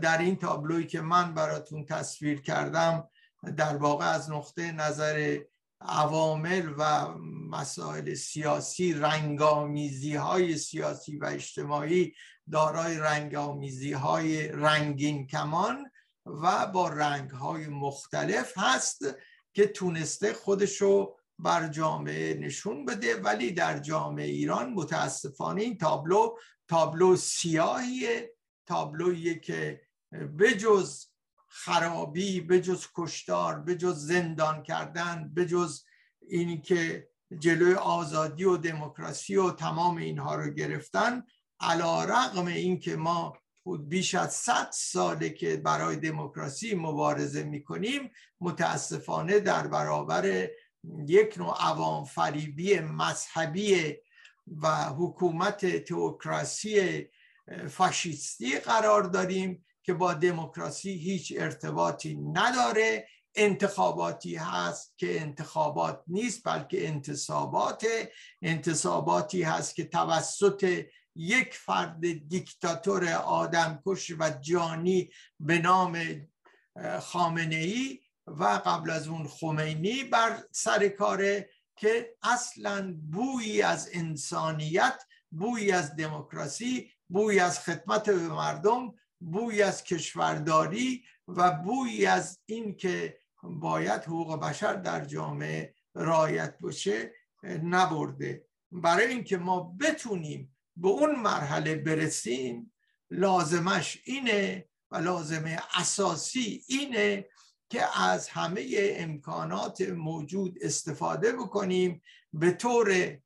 در 0.02 0.18
این 0.18 0.36
تابلوی 0.36 0.86
که 0.86 1.00
من 1.00 1.34
براتون 1.34 1.84
تصویر 1.84 2.40
کردم 2.40 3.08
در 3.56 3.76
واقع 3.76 4.06
از 4.06 4.30
نقطه 4.30 4.72
نظر 4.72 5.38
عوامل 5.84 6.74
و 6.78 7.08
مسائل 7.50 8.14
سیاسی 8.14 8.92
رنگامیزی 8.92 10.14
های 10.14 10.56
سیاسی 10.56 11.16
و 11.16 11.24
اجتماعی 11.24 12.14
دارای 12.50 12.98
رنگامیزی 12.98 13.92
های 13.92 14.48
رنگین 14.48 15.26
کمان 15.26 15.90
و 16.26 16.66
با 16.66 16.88
رنگ 16.88 17.30
های 17.30 17.66
مختلف 17.66 18.52
هست 18.56 19.04
که 19.52 19.66
تونسته 19.66 20.32
خودشو 20.32 21.16
بر 21.38 21.68
جامعه 21.68 22.34
نشون 22.34 22.84
بده. 22.84 23.16
ولی 23.16 23.52
در 23.52 23.78
جامعه 23.78 24.26
ایران 24.26 24.72
متاسفانه 24.72 25.62
این 25.62 25.78
تابلو 25.78 26.36
تابلو 26.68 27.16
سیاهیه. 27.16 28.34
تابلویی 28.66 29.40
که 29.40 29.80
بجز 30.38 31.06
خرابی 31.56 32.40
بجز 32.40 32.86
کشتار 32.94 33.60
بجز 33.60 34.06
زندان 34.06 34.62
کردن 34.62 35.32
بجز 35.36 35.84
اینی 36.28 36.60
که 36.60 37.08
جلوی 37.38 37.74
آزادی 37.74 38.44
و 38.44 38.56
دموکراسی 38.56 39.36
و 39.36 39.50
تمام 39.50 39.96
اینها 39.96 40.34
رو 40.34 40.50
گرفتن 40.50 41.22
علا 41.60 42.04
رقم 42.04 42.46
این 42.46 42.78
که 42.78 42.96
ما 42.96 43.38
بیش 43.88 44.14
از 44.14 44.34
صد 44.34 44.68
ساله 44.72 45.30
که 45.30 45.56
برای 45.56 45.96
دموکراسی 45.96 46.74
مبارزه 46.74 47.42
می‌کنیم 47.42 48.10
متاسفانه 48.40 49.40
در 49.40 49.66
برابر 49.66 50.48
یک 51.06 51.38
نوع 51.38 51.56
عوام 51.60 52.04
فریبی 52.04 52.80
مذهبی 52.80 53.96
و 54.46 54.84
حکومت 54.84 55.84
تئوکراسی 55.84 57.08
فاشیستی 57.68 58.58
قرار 58.58 59.02
داریم 59.02 59.64
که 59.84 59.94
با 59.94 60.14
دموکراسی 60.14 60.90
هیچ 60.90 61.32
ارتباطی 61.36 62.14
نداره. 62.14 63.08
انتخاباتی 63.34 64.36
هست 64.36 64.94
که 64.98 65.20
انتخابات 65.20 66.02
نیست 66.06 66.42
بلکه 66.44 66.88
انتصابات 66.88 67.86
انتصاباتی 68.42 69.42
هست 69.42 69.74
که 69.74 69.84
توسط 69.84 70.84
یک 71.16 71.54
فرد 71.54 72.28
دیکتاتور 72.28 73.12
آدمکش 73.12 74.12
و 74.18 74.30
جانی 74.40 75.10
به 75.40 75.58
نام 75.58 75.98
خامنه 77.00 77.56
ای 77.56 78.00
و 78.26 78.44
قبل 78.44 78.90
از 78.90 79.08
اون 79.08 79.28
خمینی 79.28 80.04
بر 80.04 80.44
سر 80.50 80.88
کاره 80.88 81.50
که 81.76 82.16
اصلا 82.22 82.96
بویی 83.12 83.62
از 83.62 83.90
انسانیت 83.92 85.02
بویی 85.30 85.72
از 85.72 85.96
دموکراسی 85.96 86.90
بویی 87.08 87.40
از 87.40 87.58
خدمت 87.58 88.10
به 88.10 88.28
مردم 88.28 88.94
بوی 89.32 89.62
از 89.62 89.84
کشورداری 89.84 91.04
و 91.28 91.50
بوی 91.50 92.06
از 92.06 92.40
این 92.46 92.76
که 92.76 93.18
باید 93.42 94.02
حقوق 94.02 94.40
بشر 94.40 94.74
در 94.74 95.04
جامعه 95.04 95.74
رایت 95.94 96.58
بشه 96.58 97.12
نبرده. 97.62 98.46
برای 98.72 99.06
اینکه 99.06 99.36
ما 99.36 99.76
بتونیم 99.80 100.56
به 100.76 100.88
اون 100.88 101.16
مرحله 101.16 101.74
برسیم 101.74 102.72
لازمش 103.10 104.02
اینه 104.04 104.68
و 104.90 104.96
لازمه 104.96 105.58
اساسی 105.74 106.64
اینه 106.68 107.28
که 107.70 108.00
از 108.00 108.28
همه 108.28 108.66
امکانات 108.78 109.80
موجود 109.80 110.58
استفاده 110.60 111.32
بکنیم. 111.32 112.02
به 112.32 112.50
طور 112.50 113.18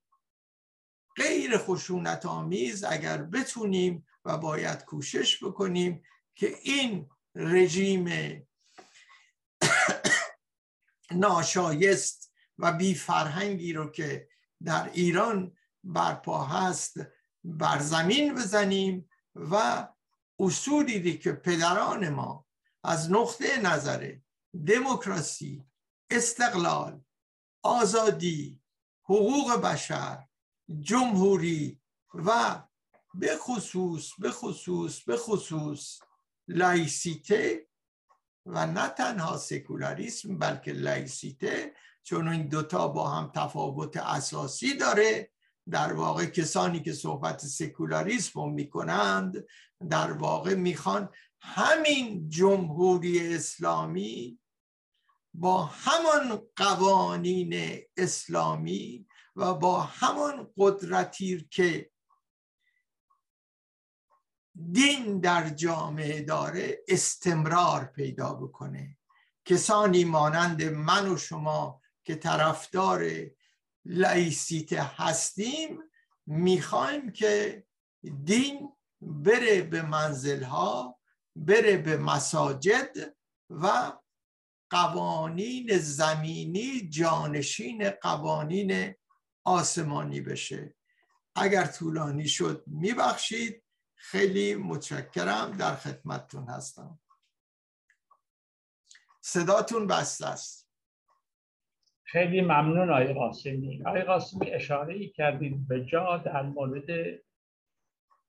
غیر 1.17 1.59
خشونت 1.59 2.27
آمیز 2.27 2.85
اگر 2.85 3.23
بتونیم 3.23 4.07
و 4.25 4.39
باید 4.39 4.85
کوشش 4.85 5.45
بکنیم 5.45 6.03
که 6.35 6.57
این 6.63 7.11
رژیم 7.35 8.09
ناشایست 11.11 12.33
و 12.59 12.73
بی 12.73 12.95
فرهنگی 12.95 13.73
رو 13.73 13.91
که 13.91 14.29
در 14.65 14.91
ایران 14.93 15.57
برپا 15.85 16.45
هست 16.45 16.97
بر 17.45 17.79
زمین 17.79 18.35
بزنیم 18.35 19.11
و 19.35 19.89
اصولی 20.39 21.19
که 21.19 21.33
پدران 21.33 22.09
ما 22.09 22.47
از 22.85 23.11
نقطه 23.11 23.61
نظر 23.63 24.15
دموکراسی 24.67 25.65
استقلال 26.11 27.05
آزادی 27.63 28.63
حقوق 29.03 29.61
بشر 29.61 30.29
جمهوری 30.81 31.81
و 32.15 32.63
به 33.15 33.37
خصوص 33.37 34.13
به 34.19 34.31
خصوص 34.31 35.01
به 35.01 35.17
خصوص 35.17 35.99
لایسیته 36.49 37.69
و 38.47 38.67
نه 38.67 38.89
تنها 38.89 39.37
سکولاریسم 39.37 40.39
بلکه 40.39 40.73
لایسیته 40.73 41.75
چون 42.03 42.29
این 42.29 42.49
دوتا 42.49 42.89
با 42.89 43.09
هم 43.09 43.33
تفاوت 43.35 43.97
اساسی 43.97 44.77
داره. 44.77 45.31
در 45.71 45.93
واقع 45.93 46.27
کسانی 46.27 46.83
که 46.83 46.93
صحبت 46.93 47.41
سکولاریسم 47.41 48.41
رو 48.41 48.51
می‌کنند 48.51 49.45
در 49.91 50.13
واقع 50.13 50.55
می‌خوان 50.55 51.09
همین 51.41 52.29
جمهوری 52.29 53.35
اسلامی 53.35 54.39
با 55.35 55.65
همان 55.65 56.43
قوانین 56.57 57.81
اسلامی 57.97 59.07
و 59.37 59.55
با 59.55 59.81
همان 59.81 60.51
قدرتی 60.57 61.49
که 61.51 61.91
دین 64.73 65.21
در 65.21 65.49
جامعه 65.49 66.23
داره 66.23 66.79
استمرار 66.89 67.85
پیدا 67.85 68.35
بکنه. 68.35 68.99
کسانی 69.45 70.05
مانند 70.05 70.63
من 70.63 71.09
و 71.09 71.17
شما 71.17 71.83
که 72.05 72.15
طرفدار 72.15 73.11
لایسیته 73.85 74.83
هستیم 74.83 75.79
می‌خوایم 76.27 77.13
که 77.13 77.65
دین 78.25 78.73
بره 79.01 79.63
به 79.63 79.83
منزلها 79.83 80.99
بره 81.37 81.77
به 81.77 81.97
مساجد 81.97 83.15
و 83.51 83.93
قوانین 84.71 85.79
زمینی 85.79 86.89
جانشین 86.89 87.91
قوانین 87.91 88.95
آسمانی 89.45 90.21
بشه. 90.21 90.75
اگر 91.35 91.67
طولانی 91.67 92.29
شد 92.29 92.65
میبخشید. 92.67 93.63
خیلی 94.01 94.55
متشکرم 94.55 95.57
در 95.59 95.75
خدمتتون 95.75 96.45
هستم. 96.45 96.99
صداتون 99.21 99.87
بسته 99.87 100.27
است. 100.27 100.69
خیلی 102.03 102.41
ممنون 102.41 102.91
آقای 102.91 103.15
قاسمی. 103.15 103.83
آقای 103.87 104.03
قاسمی 104.03 104.51
اشاره 104.51 104.95
ای 104.95 105.09
کردید 105.09 105.69
به 105.69 105.85
جا 105.85 106.17
در 106.17 106.43
مورد 106.43 107.21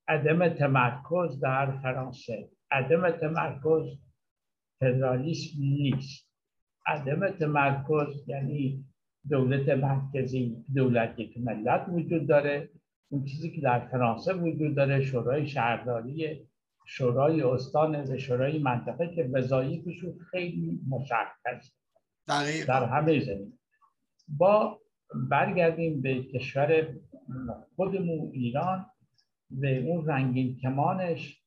عدم 0.07 0.49
تمرکز 0.49 1.39
در 1.39 1.79
فرانسه. 1.81 2.49
عدم 2.71 3.11
تمرکز 3.11 3.97
فدرالیسم 4.79 5.57
نیست. 5.59 6.29
عدم 6.85 7.31
تمرکز 7.31 8.27
یعنی 8.27 8.85
دولت 9.29 9.69
مرکزی 9.69 10.65
دولت 10.75 11.19
یک 11.19 11.37
ملت 11.37 11.85
وجود 11.89 12.27
داره. 12.27 12.69
اون 13.09 13.25
چیزی 13.25 13.51
که 13.51 13.61
در 13.61 13.79
فرانسه 13.87 14.33
وجود 14.33 14.75
داره 14.75 15.01
شورای 15.01 15.47
شهرداری 15.47 16.47
شورای 16.85 17.41
استان 17.41 17.95
و 17.95 18.17
شورای 18.17 18.59
منطقه 18.59 19.15
که 19.15 19.23
وظایفشون 19.33 20.19
خیلی 20.31 20.79
مشخص 20.89 21.71
در 22.67 22.85
همه 22.85 23.19
زمین. 23.19 23.59
با 24.27 24.79
برگردیم 25.29 26.01
به 26.01 26.23
کشور 26.23 26.95
خودمون 27.75 28.31
ایران 28.33 28.85
به 29.51 29.77
اون 29.77 30.05
رنگین 30.05 30.57
کمانش 30.57 31.41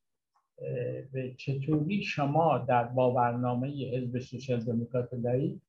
به 1.12 1.34
چطوری 1.38 2.02
شما 2.02 2.58
در 2.58 2.84
با 2.84 3.10
برنامه 3.10 3.68
حزب 3.68 4.18
سوسیال 4.18 4.60
دموکرات 4.60 5.14
لایی 5.14 5.60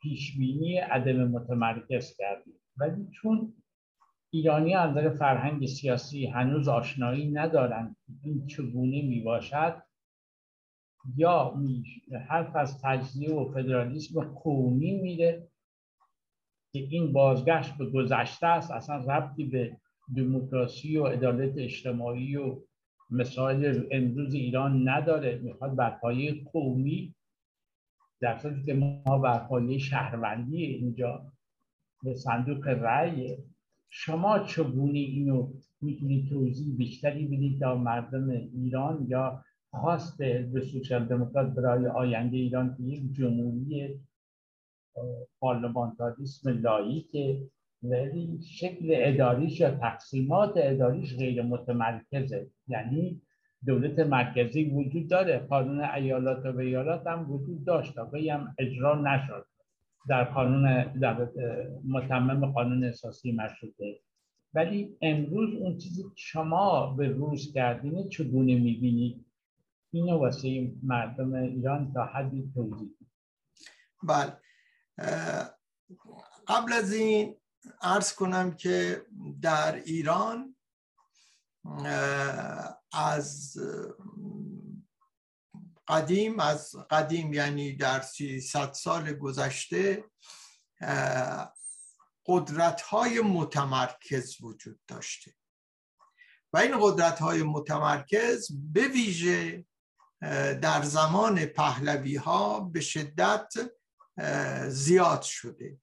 پیش 0.00 0.38
بینی 0.38 0.78
عدم 0.78 1.28
متمرکز 1.28 2.16
کردید؟ 2.16 2.60
ولی 2.76 3.08
چون 3.12 3.52
ایرانی 4.30 4.74
از 4.74 4.90
نظر 4.90 5.10
فرهنگ 5.10 5.66
سیاسی 5.66 6.26
هنوز 6.26 6.68
آشنایی 6.68 7.30
ندارند 7.30 7.96
این 8.22 8.46
چگونه 8.46 9.02
می 9.02 9.20
باشد 9.20 9.82
یا 11.16 11.54
حرف 12.28 12.56
از 12.56 12.82
تجزیه 12.82 13.34
و 13.34 13.52
فدرالیسم 13.52 14.20
قومی 14.20 14.92
میره 14.92 15.48
که 16.72 16.78
این 16.78 17.12
بازگشت 17.12 17.78
به 17.78 17.90
گذشته 17.90 18.46
است 18.46 18.70
اصلا 18.70 18.96
ربطی 18.96 19.44
به 19.44 19.76
دموکراسی 20.16 20.96
و 20.96 21.06
عدالت 21.06 21.58
اجتماعی 21.58 22.36
و 22.36 22.60
مسائل 23.10 23.84
امروز 23.90 24.34
ایران 24.34 24.88
نداره. 24.88 25.38
می‌خواد 25.38 25.76
بر 25.76 25.90
پایه 25.90 26.44
قومی 26.44 27.14
در 28.20 28.38
صورتی 28.38 28.62
که 28.62 28.74
ما 28.74 29.18
بر 29.18 29.38
پایه 29.38 29.78
شهروندی 29.78 30.64
اینجا 30.64 31.32
به 32.02 32.14
صندوق 32.14 32.68
رأی 32.68 33.36
شما 33.90 34.38
چگونه 34.38 34.98
اینو 34.98 35.52
می‌تونید 35.80 36.28
توضیح 36.28 36.76
بیشتری 36.76 37.26
بدید 37.26 37.60
در 37.60 37.74
مردم 37.74 38.30
ایران 38.30 39.06
یا 39.08 39.44
خواست 39.70 40.18
به 40.22 40.60
سوسیال 40.72 41.04
دموکرات 41.04 41.54
برای 41.54 41.86
آینده 41.86 42.36
ایران 42.36 42.76
که 42.76 42.82
یک 42.82 43.12
جمهوری 43.12 44.00
پارلمانتاریسم 45.40 46.60
لاییکه 46.62 47.48
ولی 47.82 48.38
شکل 48.42 48.86
اداریش 48.90 49.60
یا 49.60 49.70
تقسیمات 49.70 50.52
اداریش 50.56 51.16
غیر 51.16 51.42
متمرکزه. 51.42 52.50
یعنی 52.68 53.22
دولت 53.66 53.98
مرکزی 53.98 54.64
وجود 54.64 55.08
داره 55.08 55.38
قانون 55.38 55.80
ایالات 55.80 56.46
و 56.46 56.58
ایالات 56.58 57.06
هم 57.06 57.30
وجود 57.30 57.64
داشت 57.64 57.98
ولی 57.98 58.28
هم 58.28 58.54
اجرا 58.58 59.02
نشد. 59.02 59.46
در 60.08 60.24
قانون 60.24 60.82
در 60.82 61.28
متمم 61.88 62.52
قانون 62.52 62.84
اساسی 62.84 63.32
مشروطه. 63.32 64.00
ولی 64.54 64.96
امروز 65.02 65.54
اون 65.54 65.78
چیزی 65.78 66.02
که 66.02 66.08
شما 66.14 66.94
به 66.94 67.08
روز 67.08 67.52
کردین 67.52 68.08
چگونه 68.08 68.54
می‌بینید 68.54 69.24
اینو 69.90 70.18
واسه 70.18 70.72
مردم 70.82 71.34
ایران 71.34 71.92
تا 71.92 72.04
حدی 72.04 72.52
توضیح 72.54 72.88
بله. 74.02 74.32
قبل 76.48 76.72
از 76.72 76.92
این 76.92 77.34
ارز 77.82 78.12
کنم 78.14 78.54
که 78.54 79.02
در 79.42 79.74
ایران 79.74 80.54
از 82.92 83.56
قدیم 85.88 86.40
از 86.40 86.76
قدیم 86.90 87.32
یعنی 87.32 87.76
در 87.76 88.00
ست 88.00 88.72
سال 88.72 89.12
گذشته 89.12 90.04
قدرت 92.26 92.80
های 92.80 93.20
متمرکز 93.20 94.36
وجود 94.40 94.80
داشته. 94.88 95.34
و 96.52 96.58
این 96.58 96.78
قدرت 96.80 97.18
های 97.18 97.42
متمرکز 97.42 98.48
به 98.72 98.88
ویژه 98.88 99.66
در 100.62 100.82
زمان 100.82 101.46
پهلوی 101.46 102.16
ها 102.16 102.60
به 102.60 102.80
شدت 102.80 103.52
زیاد 104.68 105.22
شده. 105.22 105.80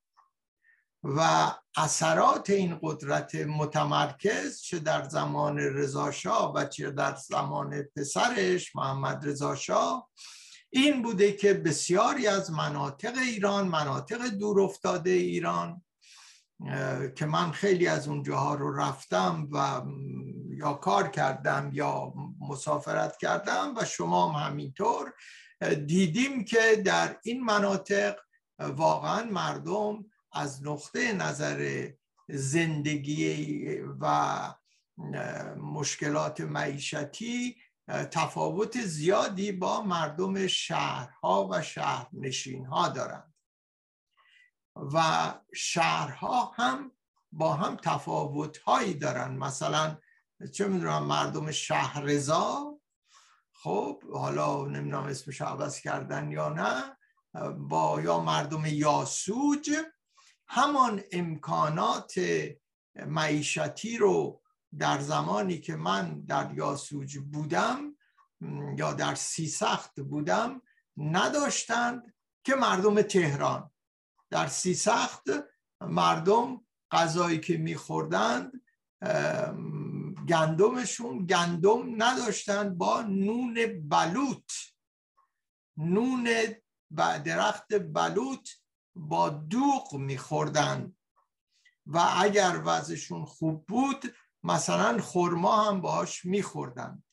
و 1.05 1.51
اثرات 1.77 2.49
این 2.49 2.79
قدرت 2.81 3.35
متمرکز 3.35 4.61
چه 4.61 4.79
در 4.79 5.03
زمان 5.09 5.57
رضاشاه 5.57 6.53
و 6.53 6.65
چه 6.65 6.91
در 6.91 7.15
زمان 7.15 7.83
پسرش 7.95 8.75
محمد 8.75 9.27
رضاشاه 9.27 10.09
این 10.69 11.01
بوده 11.01 11.31
که 11.31 11.53
بسیاری 11.53 12.27
از 12.27 12.51
مناطق 12.51 13.17
ایران 13.17 13.67
مناطق 13.67 14.27
دور 14.27 14.61
افتاده 14.61 15.09
ایران 15.09 15.81
که 17.15 17.25
من 17.25 17.51
خیلی 17.51 17.87
از 17.87 18.07
اونجاها 18.07 18.55
رو 18.55 18.77
رفتم 18.77 19.47
و 19.51 19.81
یا 20.57 20.73
کار 20.73 21.07
کردم 21.07 21.69
یا 21.73 22.13
مسافرت 22.49 23.17
کردم 23.17 23.73
و 23.77 23.85
شما 23.85 24.31
هم 24.31 24.45
همینطور 24.47 25.13
دیدیم 25.85 26.45
که 26.45 26.81
در 26.85 27.17
این 27.23 27.43
مناطق 27.43 28.15
واقعا 28.59 29.23
مردم 29.23 30.05
از 30.35 30.65
نقطه 30.67 31.13
نظر 31.13 31.89
زندگی 32.29 33.79
و 34.01 34.53
مشکلات 35.55 36.41
معیشتی 36.41 37.57
تفاوت 38.11 38.81
زیادی 38.81 39.51
با 39.51 39.81
مردم 39.81 40.47
شهرها 40.47 41.47
و 41.51 41.61
شهرنشینها 41.61 42.89
دارند. 42.89 43.33
و 44.93 45.33
شهرها 45.53 46.45
هم 46.45 46.91
با 47.31 47.53
هم 47.53 47.75
تفاوت 47.75 48.57
هایی 48.57 48.93
دارن. 48.93 49.37
مثلا 49.37 49.97
چه 50.53 50.67
می‌دونم 50.67 51.05
مردم 51.05 51.51
شهرزا 51.51 52.79
خب 53.53 54.03
حالا 54.13 54.65
نمی‌دونم 54.65 55.03
اسمش 55.03 55.41
عوض 55.41 55.79
کردن 55.79 56.31
یا 56.31 56.49
نه 56.49 56.97
با 57.57 58.01
یا 58.01 58.19
مردم 58.19 58.65
یاسوج 58.65 59.71
همان 60.47 61.01
امکانات 61.11 62.13
معیشتی 62.95 63.97
رو 63.97 64.41
در 64.79 64.99
زمانی 64.99 65.59
که 65.59 65.75
من 65.75 66.21
در 66.21 66.53
یاسوج 66.53 67.17
بودم 67.17 67.95
یا 68.77 68.93
در 68.93 69.15
سیسخت 69.15 69.99
بودم 69.99 70.61
نداشتند 70.97 72.13
که 72.43 72.55
مردم 72.55 73.01
تهران. 73.01 73.71
در 74.29 74.47
سیسخت 74.47 75.23
مردم 75.81 76.65
غذایی 76.91 77.39
که 77.39 77.57
میخوردند 77.57 78.51
گندمشون 80.29 81.25
گندم 81.25 82.03
نداشتند 82.03 82.77
با 82.77 83.01
نون 83.01 83.87
بلوط. 83.89 84.51
نون 85.77 86.29
درخت 87.25 87.73
بلوط 87.93 88.49
با 88.95 89.29
دوغ 89.29 89.95
میخوردن. 89.95 90.95
و 91.85 92.13
اگر 92.17 92.61
وضعشون 92.65 93.25
خوب 93.25 93.65
بود 93.65 94.15
مثلا 94.43 95.01
خورما 95.01 95.63
هم 95.63 95.81
باهاش 95.81 96.25
میخوردن. 96.25 97.03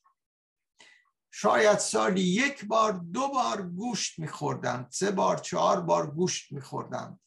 شاید 1.30 1.78
سالی 1.78 2.20
یک 2.20 2.64
بار 2.64 2.92
دو 2.92 3.28
بار 3.28 3.62
گوشت 3.62 4.18
میخوردن. 4.18 4.86
سه 4.90 5.10
بار 5.10 5.36
چهار 5.36 5.80
بار 5.80 6.10
گوشت 6.10 6.52
میخوردن. 6.52 7.20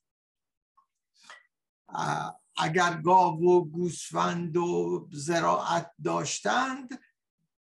اگر 2.57 3.01
گاو 3.01 3.43
و 3.43 3.65
گوسفند 3.65 4.57
و 4.57 5.07
زراعت 5.11 5.91
داشتند 6.03 6.89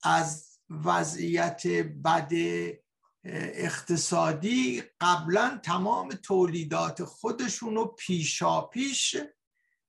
از 0.03 0.59
وضعیت 0.71 1.67
بد 2.05 2.33
اقتصادی 3.25 4.83
قبلا 5.01 5.61
تمام 5.63 6.09
تولیدات 6.09 7.05
خودشون 7.05 7.75
رو 7.75 7.85
پیشا 7.85 8.61
پیش 8.61 9.17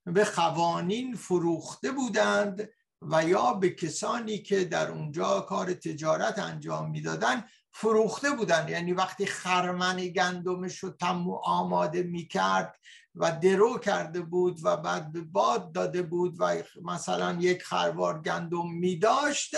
به 0.06 0.24
قوانین 0.24 1.16
فروخته 1.16 1.92
بودند 1.92 2.70
و 3.02 3.24
یا 3.24 3.54
به 3.54 3.70
کسانی 3.70 4.38
که 4.38 4.66
در 4.66 4.92
اونجا 4.92 5.40
کار 5.40 5.74
تجارت 5.74 6.40
انجام 6.40 6.92
می‌دادن 6.92 7.44
فروخته 7.72 8.30
بودند. 8.30 8.70
یعنی 8.70 8.94
وقتی 8.94 9.26
خرمن 9.26 9.98
گندمش 9.98 10.78
رو 10.78 10.90
تم 10.90 11.30
آماده 11.44 12.04
می‌کرد 12.04 12.80
و 13.16 13.40
درو 13.40 13.78
کرده 13.78 14.22
بود 14.22 14.60
و 14.64 14.78
بعد 14.78 15.12
به 15.12 15.22
باد 15.22 15.72
داده 15.72 16.02
بود 16.02 16.36
و 16.40 16.64
مثلا 16.82 17.38
یک 17.40 17.64
خروار 17.64 18.22
گندم 18.22 18.72
میداشت 18.72 19.56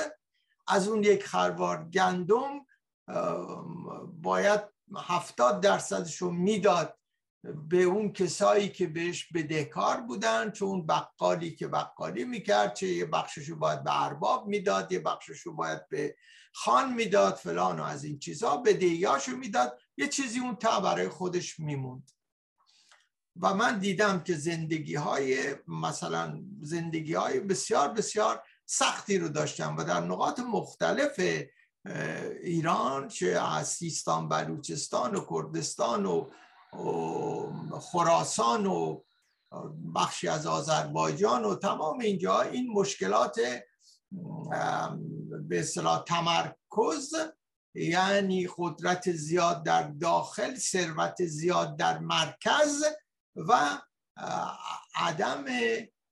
از 0.67 0.87
اون 0.87 1.03
یک 1.03 1.25
خروار 1.25 1.89
گندم 1.89 2.65
باید 4.21 4.61
هفتاد 4.97 5.61
درصدش 5.61 6.17
رو 6.17 6.31
می‌داد 6.31 6.97
به 7.69 7.83
اون 7.83 8.13
کسایی 8.13 8.69
که 8.69 8.87
بهش 8.87 9.31
بدهکار 9.33 10.01
بودن 10.01 10.51
چون 10.51 10.85
بقالی 10.85 11.55
که 11.55 11.67
بقالی 11.67 12.25
می‌کرد 12.25 12.73
چه 12.73 12.87
یه 12.87 13.05
بخشش 13.05 13.49
رو 13.49 13.55
باید 13.55 13.83
به 13.83 14.03
ارباب 14.03 14.47
می‌داد 14.47 14.91
یه 14.91 14.99
بخشش 14.99 15.39
رو 15.39 15.53
باید 15.53 15.89
به 15.89 16.15
خان 16.53 16.93
می‌داد 16.93 17.35
فلان 17.35 17.79
و 17.79 17.83
از 17.83 18.03
این 18.03 18.19
چیزها 18.19 18.57
بدهیاشو 18.57 19.35
می‌داد 19.35 19.79
یه 19.97 20.07
چیزی 20.07 20.39
اون 20.39 20.55
تا 20.55 20.79
برای 20.79 21.09
خودش 21.09 21.59
میموند. 21.59 22.11
و 23.41 23.53
من 23.53 23.79
دیدم 23.79 24.23
که 24.23 24.33
زندگی 24.33 24.95
های 24.95 25.55
مثلا 25.67 26.43
زندگی 26.61 27.13
های 27.13 27.39
بسیار 27.39 27.87
بسیار 27.87 28.43
سختی 28.65 29.17
رو 29.17 29.29
داشتم 29.29 29.77
و 29.77 29.83
در 29.83 29.99
نقاط 30.01 30.39
مختلف 30.39 31.19
ایران 32.43 33.07
چه 33.07 33.27
از 33.27 33.67
سیستان 33.67 34.29
بلوچستان 34.29 35.15
و 35.15 35.25
کردستان 35.29 36.05
و 36.05 36.29
خراسان 37.79 38.65
و 38.65 39.01
بخشی 39.95 40.27
از 40.27 40.45
آذربایجان 40.47 41.43
و 41.43 41.55
تمام 41.55 41.99
اینجا 41.99 42.41
این 42.41 42.71
مشکلات 42.71 43.35
به 45.47 45.59
اصطلاح 45.59 46.03
تمرکز 46.03 47.13
یعنی 47.75 48.49
قدرت 48.57 49.11
زیاد 49.11 49.63
در 49.63 49.83
داخل 49.83 50.55
ثروت 50.55 51.25
زیاد 51.25 51.77
در 51.77 51.99
مرکز 51.99 52.83
و 53.35 53.81
عدم 54.95 55.45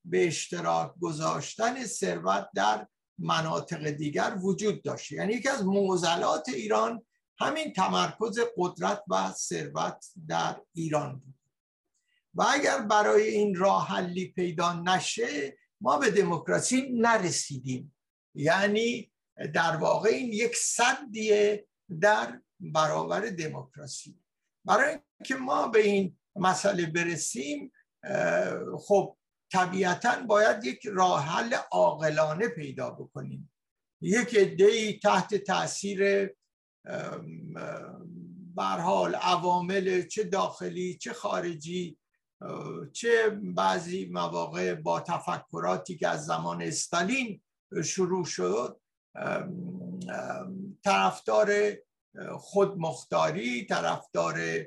به 0.05 0.27
اشتراک 0.27 0.91
گذاشتن 1.01 1.85
ثروت 1.85 2.49
در 2.55 2.87
مناطق 3.23 3.89
دیگر 3.89 4.37
وجود 4.41 4.83
داشته 4.83 5.15
یعنی 5.15 5.33
یکی 5.33 5.49
از 5.49 5.65
معضلات 5.65 6.49
ایران 6.49 7.05
همین 7.39 7.73
تمرکز 7.73 8.39
قدرت 8.57 9.03
و 9.07 9.31
ثروت 9.31 10.05
در 10.27 10.61
ایران 10.73 11.19
بود. 11.19 11.35
و 12.33 12.45
اگر 12.49 12.81
برای 12.81 13.27
این 13.27 13.55
راه 13.55 13.87
حلی 13.87 14.27
پیدا 14.27 14.73
نشه 14.73 15.57
ما 15.81 15.97
به 15.97 16.11
دموکراسی 16.11 16.89
نرسیدیم. 16.93 17.95
یعنی 18.35 19.11
در 19.53 19.75
واقع 19.75 20.09
این 20.09 20.33
یک 20.33 20.55
صدیه 20.55 21.67
در 22.01 22.41
برابر 22.59 23.19
دموکراسی. 23.19 24.19
برای 24.65 24.99
اینکه 25.19 25.35
ما 25.35 25.67
به 25.67 25.79
این 25.79 26.17
مسئله 26.35 26.85
برسیم 26.85 27.71
خب 28.79 29.17
طبیعتا 29.53 30.23
باید 30.27 30.65
یک 30.65 30.87
راه 30.87 31.25
حل 31.25 31.53
عاقلانه 31.71 32.47
پیدا 32.47 32.89
بکنیم. 32.89 33.51
یک 34.01 34.35
عده‌ای 34.35 34.99
تحت 34.99 35.35
تاثیر 35.35 36.29
حال 38.57 39.15
عوامل 39.15 40.01
چه 40.07 40.23
داخلی 40.23 40.97
چه 40.97 41.13
خارجی 41.13 41.97
چه 42.93 43.29
بعضی 43.29 44.05
مواقع 44.05 44.75
با 44.75 44.99
تفکراتی 44.99 45.97
که 45.97 46.07
از 46.07 46.25
زمان 46.25 46.61
استالین 46.61 47.41
شروع 47.83 48.25
شد 48.25 48.81
طرفدار 50.83 51.49
خودمختاری 52.37 53.65
طرفدار 53.65 54.65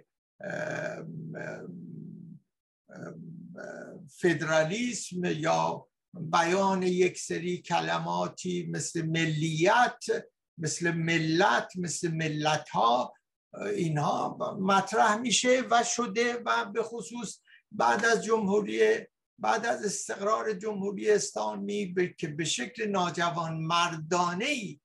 فدرالیسم 4.21 5.25
یا 5.25 5.87
بیان 6.15 6.83
یک 6.83 7.19
سری 7.19 7.59
کلماتی 7.59 8.67
مثل 8.71 9.07
ملیت 9.07 10.05
مثل 10.59 10.91
ملت 10.91 11.73
مثل 11.77 12.11
ملت 12.11 12.69
ها 12.69 13.15
اینها 13.77 14.37
مطرح 14.61 15.17
میشه 15.17 15.63
و 15.71 15.85
شده 15.85 16.43
و 16.47 16.65
به 16.65 16.83
خصوص 16.83 17.41
بعد 17.73 18.05
از 18.05 18.25
جمهوری 18.25 19.07
بعد 19.39 19.67
از 19.67 19.85
استقرار 19.85 20.53
جمهوری 20.53 21.11
اسلامی 21.11 21.95
که 22.19 22.29
به 22.29 22.45
شکل 22.45 22.89
ناجوان 22.89 23.57
مردانه 23.57 24.81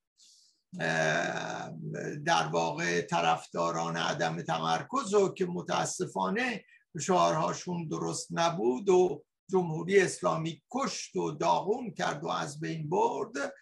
در 2.26 2.48
واقع 2.52 3.02
طرفداران 3.02 3.98
عدم 3.98 4.42
تمرکز 4.42 5.14
و 5.14 5.34
که 5.34 5.46
متاسفانه 5.46 6.64
شعارهاشون 7.00 7.88
درست 7.88 8.28
نبود 8.32 8.90
و 8.90 9.24
جمهوری 9.52 10.00
اسلامی 10.00 10.62
کشت 10.72 11.16
و 11.16 11.32
داغون 11.32 11.92
کرد 11.92 12.24
و 12.24 12.28
از 12.28 12.60
بین 12.60 12.90
برد. 12.90 13.54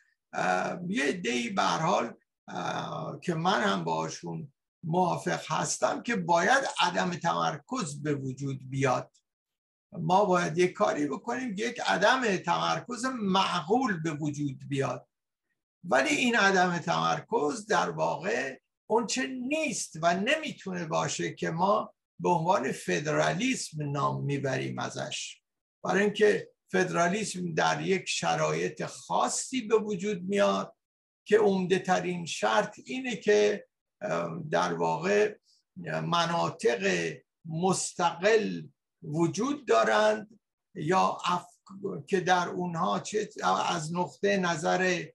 یه 0.88 1.11
دی 1.11 1.55
حال 1.57 2.13
که 3.21 3.34
من 3.34 3.61
هم 3.61 3.84
باشون 3.84 4.53
موافق 4.84 5.51
هستم 5.51 6.01
که 6.03 6.15
باید 6.15 6.63
عدم 6.80 7.09
تمرکز 7.09 8.03
به 8.03 8.15
وجود 8.15 8.69
بیاد. 8.69 9.11
ما 9.91 10.25
باید 10.25 10.57
یک 10.57 10.73
کاری 10.73 11.07
بکنیم 11.07 11.55
که 11.55 11.65
یک 11.65 11.82
عدم 11.86 12.38
تمرکز 12.38 13.05
معقول 13.05 14.01
به 14.01 14.11
وجود 14.11 14.59
بیاد. 14.69 15.07
ولی 15.84 16.09
این 16.09 16.36
عدم 16.36 16.77
تمرکز 16.77 17.65
در 17.65 17.89
واقع 17.89 18.59
اونچه 18.89 19.27
نیست 19.27 19.99
و 20.01 20.13
نمی‌تونه 20.13 20.86
باشه 20.86 21.34
که 21.34 21.51
ما 21.51 21.93
به 22.20 22.30
عنوان 22.30 22.72
فدرالیسم 22.72 23.91
نام 23.91 24.24
می‌بریم 24.24 24.80
ازش. 24.80 25.41
برای 25.84 26.03
اینکه 26.03 26.49
فدرالیسم 26.72 27.53
در 27.53 27.82
یک 27.82 28.03
شرایط 28.07 28.86
خاصی 28.86 29.61
به 29.61 29.76
وجود 29.76 30.22
میاد 30.24 30.76
که 31.26 31.38
عمده 31.38 31.80
ترین 31.80 32.26
شرط 32.26 32.80
اینه 32.86 33.15
که 33.15 33.67
در 34.51 34.74
واقع 34.74 35.36
مناطق 36.03 37.13
مستقل 37.45 38.61
وجود 39.03 39.67
دارند 39.67 40.39
یا 40.76 41.17
که 42.07 42.20
در 42.20 42.49
اونها 42.49 42.99
چه 42.99 43.30
از 43.70 43.93
نقطه 43.93 44.38
نظر 44.38 45.05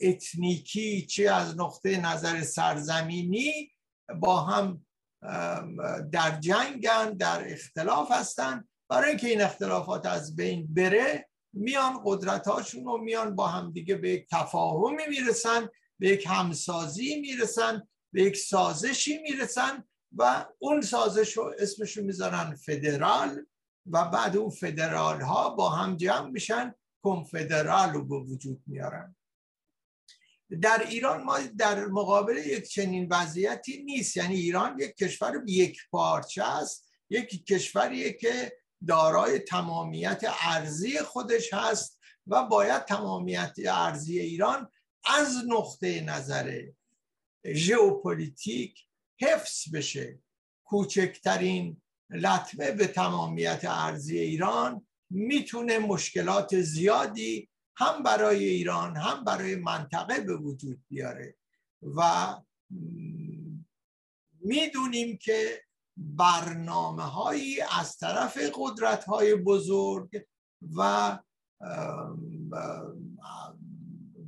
اتنیکی 0.00 1.06
چه 1.06 1.30
از 1.30 1.58
نقطه 1.58 2.00
نظر 2.00 2.42
سرزمینی 2.42 3.72
با 4.20 4.40
هم 4.40 4.86
در 6.12 6.38
جنگن 6.40 7.10
در 7.10 7.52
اختلاف 7.52 8.10
هستن. 8.10 8.68
برای 8.88 9.08
اینکه 9.08 9.28
این 9.28 9.40
اختلافات 9.40 10.06
از 10.06 10.36
بین 10.36 10.74
بره 10.74 11.28
میان 11.52 12.00
قدرت 12.04 12.48
هاشون 12.48 12.84
رو 12.84 12.98
میان 12.98 13.36
با 13.36 13.46
هم 13.46 13.72
دیگه 13.72 13.94
به 13.94 14.10
یک 14.10 14.28
تفاهمی 14.30 15.06
می‌رسن 15.08 15.68
به 15.98 16.08
یک 16.08 16.26
همسازی 16.26 17.20
می‌رسن 17.20 17.88
به 18.12 18.22
یک 18.22 18.36
سازشی 18.36 19.18
می‌رسن 19.18 19.84
و 20.16 20.46
اون 20.58 20.80
سازش 20.80 21.36
رو 21.36 21.54
اسمشو 21.58 22.02
می‌ذارن 22.02 22.54
فدرال 22.54 23.46
و 23.86 24.04
بعد 24.04 24.36
اون 24.36 24.50
فدرال 24.50 25.20
ها 25.20 25.50
با 25.50 25.70
هم 25.70 25.96
جمع 25.96 26.30
میشن 26.30 26.74
کنفدرال 27.04 27.92
رو 27.92 28.04
به 28.04 28.16
وجود 28.16 28.62
میارن. 28.66 29.16
در 30.60 30.86
ایران 30.88 31.22
ما 31.22 31.38
در 31.58 31.86
مقابل 31.86 32.36
یک 32.36 32.68
چنین 32.68 33.08
وضعیتی 33.10 33.82
نیست. 33.82 34.16
یعنی 34.16 34.34
ایران 34.34 34.78
یک 34.78 34.96
کشور 34.96 35.42
یک 35.46 35.78
پارچه 35.90 36.44
است. 36.44 36.88
یک 37.10 37.46
کشوریه 37.46 38.12
که 38.12 38.52
دارای 38.88 39.38
تمامیت 39.38 40.22
ارزی 40.40 40.98
خودش 40.98 41.54
هست 41.54 41.98
و 42.26 42.42
باید 42.42 42.84
تمامیت 42.84 43.54
ارزی 43.66 44.18
ایران 44.18 44.70
از 45.04 45.36
نقطه 45.48 46.00
نظر 46.00 46.62
ژئوپلیتیک 47.54 48.86
حفظ 49.20 49.74
بشه. 49.74 50.18
کوچکترین 50.64 51.82
لطمه 52.10 52.70
به 52.70 52.86
تمامیت 52.86 53.60
ارزی 53.64 54.18
ایران 54.18 54.86
می‌تونه 55.10 55.78
مشکلات 55.78 56.60
زیادی 56.60 57.48
هم 57.78 58.02
برای 58.02 58.44
ایران 58.44 58.96
هم 58.96 59.24
برای 59.24 59.56
منطقه 59.56 60.20
به 60.20 60.36
وجود 60.36 60.80
بیاره. 60.88 61.36
و 61.96 62.34
می‌دونیم 64.40 65.16
که 65.16 65.62
برنامه 65.96 67.02
هایی 67.02 67.60
از 67.78 67.96
طرف 67.96 68.38
قدرت 68.54 69.04
های 69.04 69.34
بزرگ 69.34 70.08
و 70.76 71.18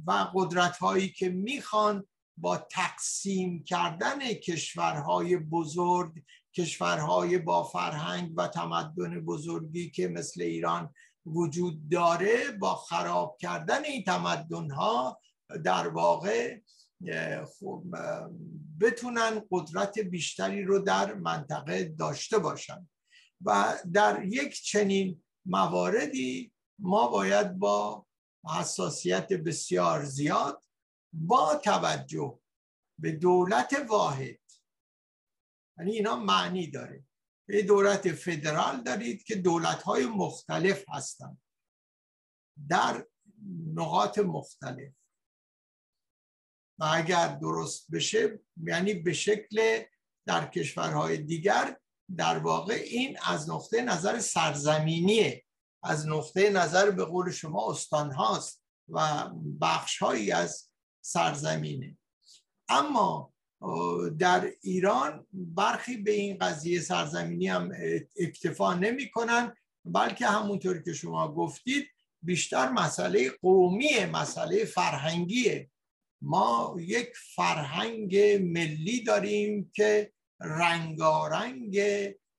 و 0.06 0.26
قدرت 0.34 0.76
هایی 0.76 1.08
که 1.08 1.28
می‌خوان 1.28 2.06
با 2.36 2.56
تقسیم 2.56 3.64
کردن 3.64 4.32
کشورهای 4.32 5.36
بزرگ 5.36 6.22
کشورهای 6.56 7.38
با 7.38 7.64
فرهنگ 7.64 8.32
و 8.36 8.48
تمدن 8.48 9.20
بزرگی 9.20 9.90
که 9.90 10.08
مثل 10.08 10.42
ایران 10.42 10.94
وجود 11.34 11.88
داره 11.88 12.52
با 12.60 12.74
خراب 12.74 13.36
کردن 13.40 13.84
این 13.84 14.04
تمدن 14.04 14.70
ها 14.70 15.20
در 15.64 15.88
واقع 15.88 16.60
خب 17.58 17.84
بتونن 18.80 19.42
قدرت 19.50 19.98
بیشتری 19.98 20.62
رو 20.62 20.78
در 20.78 21.14
منطقه 21.14 21.84
داشته 21.84 22.38
باشن. 22.38 22.88
و 23.44 23.78
در 23.92 24.24
یک 24.24 24.62
چنین 24.62 25.22
مواردی 25.46 26.52
ما 26.78 27.08
باید 27.08 27.58
با 27.58 28.06
حساسیت 28.58 29.32
بسیار 29.32 30.04
زیاد 30.04 30.62
با 31.12 31.56
توجه 31.64 32.38
به 32.98 33.12
دولت 33.12 33.86
واحد 33.88 34.40
یعنی 35.78 35.92
اینا 35.92 36.16
معنی 36.16 36.70
داره. 36.70 37.04
یه 37.52 37.62
دولت 37.62 38.12
فدرال 38.12 38.82
دارید 38.82 39.22
که 39.24 39.34
دولت 39.34 39.82
های 39.82 40.06
مختلف 40.06 40.84
هستند. 40.88 41.42
در 42.68 43.06
نقاط 43.74 44.18
مختلف. 44.18 44.92
و 46.78 46.84
اگر 46.92 47.28
درست 47.28 47.90
بشه 47.90 48.40
یعنی 48.64 48.94
به 48.94 49.12
شکل 49.12 49.82
در 50.26 50.46
کشورهای 50.46 51.18
دیگر 51.18 51.76
در 52.16 52.38
واقع 52.38 52.74
این 52.74 53.18
از 53.26 53.50
نقطه 53.50 53.82
نظر 53.82 54.18
سرزمینیه. 54.18 55.44
از 55.82 56.08
نقطه 56.08 56.50
نظر 56.50 56.90
به 56.90 57.04
قول 57.04 57.30
شما 57.30 57.70
استان 57.70 58.12
هاست 58.12 58.64
و 58.88 59.28
بخش 59.60 59.98
هایی 59.98 60.32
از 60.32 60.70
سرزمینه. 61.04 61.98
اما 62.68 63.29
در 64.18 64.50
ایران 64.62 65.26
برخی 65.32 65.96
به 65.96 66.10
این 66.10 66.38
قضیه 66.38 66.80
سرزمینی 66.80 67.48
هم 67.48 67.72
اکتفا 68.18 68.74
نمی 68.74 69.10
کنن 69.10 69.56
بلکه 69.84 70.26
همونطور 70.26 70.82
که 70.82 70.92
شما 70.92 71.34
گفتید 71.34 71.86
بیشتر 72.22 72.72
مسئله 72.72 73.30
قومی 73.30 74.04
مسئله 74.12 74.64
فرهنگیه 74.64 75.70
ما 76.22 76.76
یک 76.78 77.08
فرهنگ 77.34 78.16
ملی 78.42 79.04
داریم 79.04 79.70
که 79.74 80.12
رنگارنگ 80.40 81.80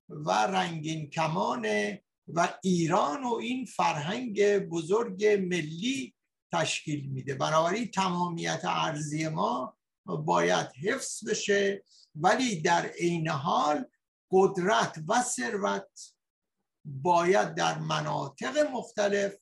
و 0.09 0.31
رنگین 0.31 1.09
کمانه 1.09 2.03
و 2.27 2.49
ایران 2.63 3.23
و 3.23 3.33
این 3.33 3.65
فرهنگ 3.65 4.57
بزرگ 4.57 5.25
ملی 5.25 6.13
تشکیل 6.51 7.09
میده. 7.09 7.35
بنابراین 7.35 7.87
تمامیت 7.87 8.61
ارزی 8.63 9.27
ما 9.27 9.77
باید 10.05 10.67
حفظ 10.67 11.29
بشه. 11.29 11.83
ولی 12.15 12.61
در 12.61 12.85
عین 12.85 13.27
حال 13.27 13.85
قدرت 14.31 15.03
و 15.07 15.21
ثروت 15.23 16.13
باید 16.85 17.55
در 17.55 17.79
مناطق 17.79 18.57
مختلف 18.57 19.37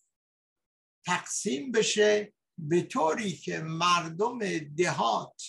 تقسیم 1.05 1.71
بشه 1.71 2.33
به 2.57 2.81
طوری 2.81 3.31
که 3.31 3.59
مردم 3.59 4.39
دهات 4.59 5.43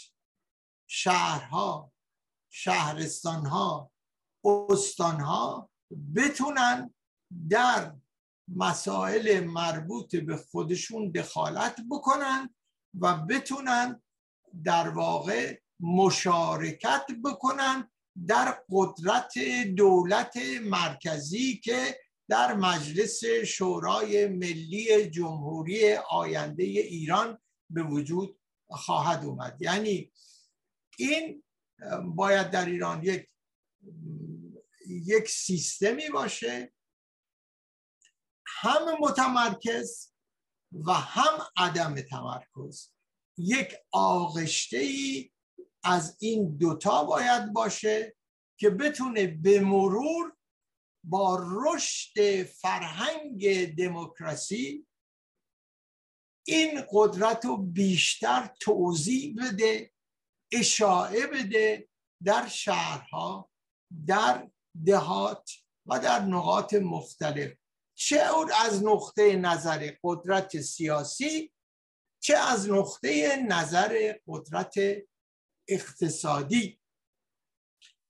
شهرها 0.86 1.92
شهرستانها 2.52 3.90
استانها 4.44 5.70
بتونن 6.14 6.94
در 7.50 7.94
مسائل 8.48 9.44
مربوط 9.44 10.16
به 10.16 10.36
خودشون 10.36 11.10
دخالت 11.10 11.80
بکنن 11.90 12.54
و 13.00 13.16
بتونن 13.16 14.02
در 14.64 14.88
واقع 14.88 15.58
مشارکت 15.80 17.06
بکنن 17.24 17.90
در 18.26 18.62
قدرت 18.70 19.38
دولت 19.76 20.36
مرکزی 20.62 21.60
که 21.64 22.00
در 22.28 22.54
مجلس 22.54 23.24
شورای 23.46 24.26
ملی 24.26 25.10
جمهوری 25.10 25.94
آینده 25.94 26.62
ایران 26.62 27.38
به 27.70 27.82
وجود 27.82 28.40
خواهد 28.68 29.24
اومد. 29.24 29.56
یعنی 29.60 30.12
این 30.98 31.42
باید 32.04 32.50
در 32.50 32.66
ایران 32.66 33.02
یک 33.04 33.28
یک 34.86 35.28
سیستمی 35.28 36.08
باشه 36.08 36.72
هم 38.46 38.82
متمرکز 39.00 40.12
و 40.72 40.92
هم 40.92 41.46
عدم 41.56 42.00
تمرکز. 42.00 42.92
یک 43.40 43.74
آغشته 43.92 44.78
ای 44.78 45.30
از 45.84 46.16
این 46.20 46.56
دوتا 46.56 47.04
باید 47.04 47.52
باشه 47.52 48.16
که 48.58 48.70
بتونه 48.70 49.26
به 49.26 49.60
مرور 49.60 50.36
با 51.04 51.46
رشد 51.52 52.42
فرهنگ 52.42 53.66
دموکراسی 53.76 54.86
این 56.46 56.84
قدرت 56.92 57.44
رو 57.44 57.56
بیشتر 57.56 58.54
توضیح 58.60 59.36
بده 59.42 59.92
اشاعه 60.52 61.26
بده 61.26 61.88
در 62.24 62.48
شهرها 62.48 63.50
در 64.06 64.50
دهات 64.86 65.50
و 65.86 65.98
در 65.98 66.20
نقاط 66.20 66.74
مختلف. 66.74 67.52
چه 67.94 68.20
از 68.64 68.84
نقطه 68.84 69.36
نظر 69.36 69.92
قدرت 70.04 70.60
سیاسی 70.60 71.52
چه 72.20 72.36
از 72.36 72.70
نقطه 72.70 73.36
نظر 73.48 74.14
قدرت 74.26 74.74
اقتصادی. 75.68 76.80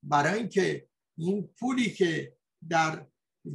برای 0.02 0.38
اینکه 0.38 0.88
این 1.18 1.54
پولی 1.58 1.90
که 1.90 2.36
در 2.68 3.06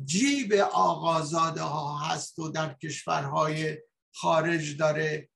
جیب 0.05 0.53
آقازاده 0.73 1.61
ها 1.61 1.97
هست 1.97 2.39
و 2.39 2.49
در 2.49 2.73
کشورهای 2.73 3.77
خارج 4.13 4.77
داره 4.77 5.29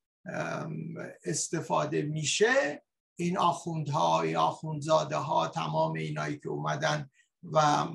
استفاده 1.23 2.01
میشه 2.01 2.83
این 3.19 3.37
آخوندها 3.37 4.25
یا 4.25 4.41
آخوندزاده 4.41 5.15
ها 5.15 5.47
تمام 5.47 5.93
اینایی 5.93 6.39
که 6.39 6.49
اومدن 6.49 7.09
و 7.43 7.87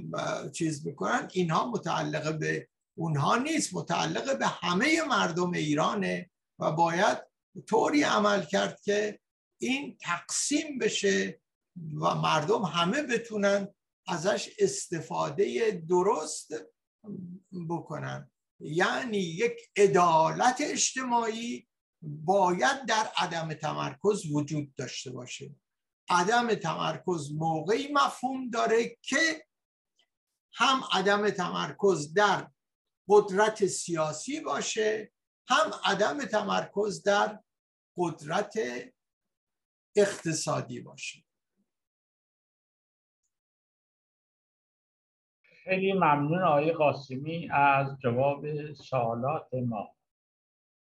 چیز 0.53 0.87
می‌کنن 0.87 1.29
اینها 1.33 1.71
متعلق 1.71 2.39
به 2.39 2.69
اونها 2.99 3.37
نیست 3.37 3.75
متعلق 3.75 4.39
به 4.39 4.47
همه 4.47 5.03
مردم 5.03 5.51
ایرانه. 5.51 6.31
و 6.59 6.73
باید 6.73 7.19
طوری 7.67 8.03
عمل 8.03 8.45
کرد 8.45 8.81
که 8.81 9.21
این 9.61 9.99
تقسیم 10.01 10.79
بشه 10.79 11.41
و 11.77 12.15
مردم 12.15 12.63
همه 12.63 13.03
بتونن 13.03 13.75
ازش 14.09 14.51
استفاده 14.59 15.71
درست 15.89 16.51
بکنن. 17.69 18.31
یعنی 18.61 19.19
یک 19.19 19.53
عدالت 19.77 20.57
اجتماعی 20.61 21.69
باید 22.03 22.87
در 22.87 23.11
عدم 23.17 23.55
تمرکز 23.55 24.27
وجود 24.33 24.75
داشته 24.75 25.11
باشه. 25.11 25.55
عدم 26.09 26.55
تمرکز 26.55 27.33
موقعی 27.33 27.93
مفهوم 27.93 28.51
داره 28.51 28.97
که 29.03 29.47
هم 30.55 30.85
عدم 30.93 31.31
تمرکز 31.31 32.15
در 32.15 32.51
قدرت 33.09 33.67
سیاسی 33.67 34.41
باشه 34.41 35.13
هم 35.49 35.71
عدم 35.85 36.25
تمرکز 36.25 37.03
در 37.03 37.41
قدرت 37.97 38.55
اقتصادی 39.97 40.81
باشه. 40.81 41.25
خیلی 45.65 45.93
ممنون 45.93 46.43
آقای 46.43 46.73
قاسمی 46.73 47.49
از 47.51 47.99
جواب 47.99 48.73
سوالات 48.73 49.55
ما. 49.55 49.95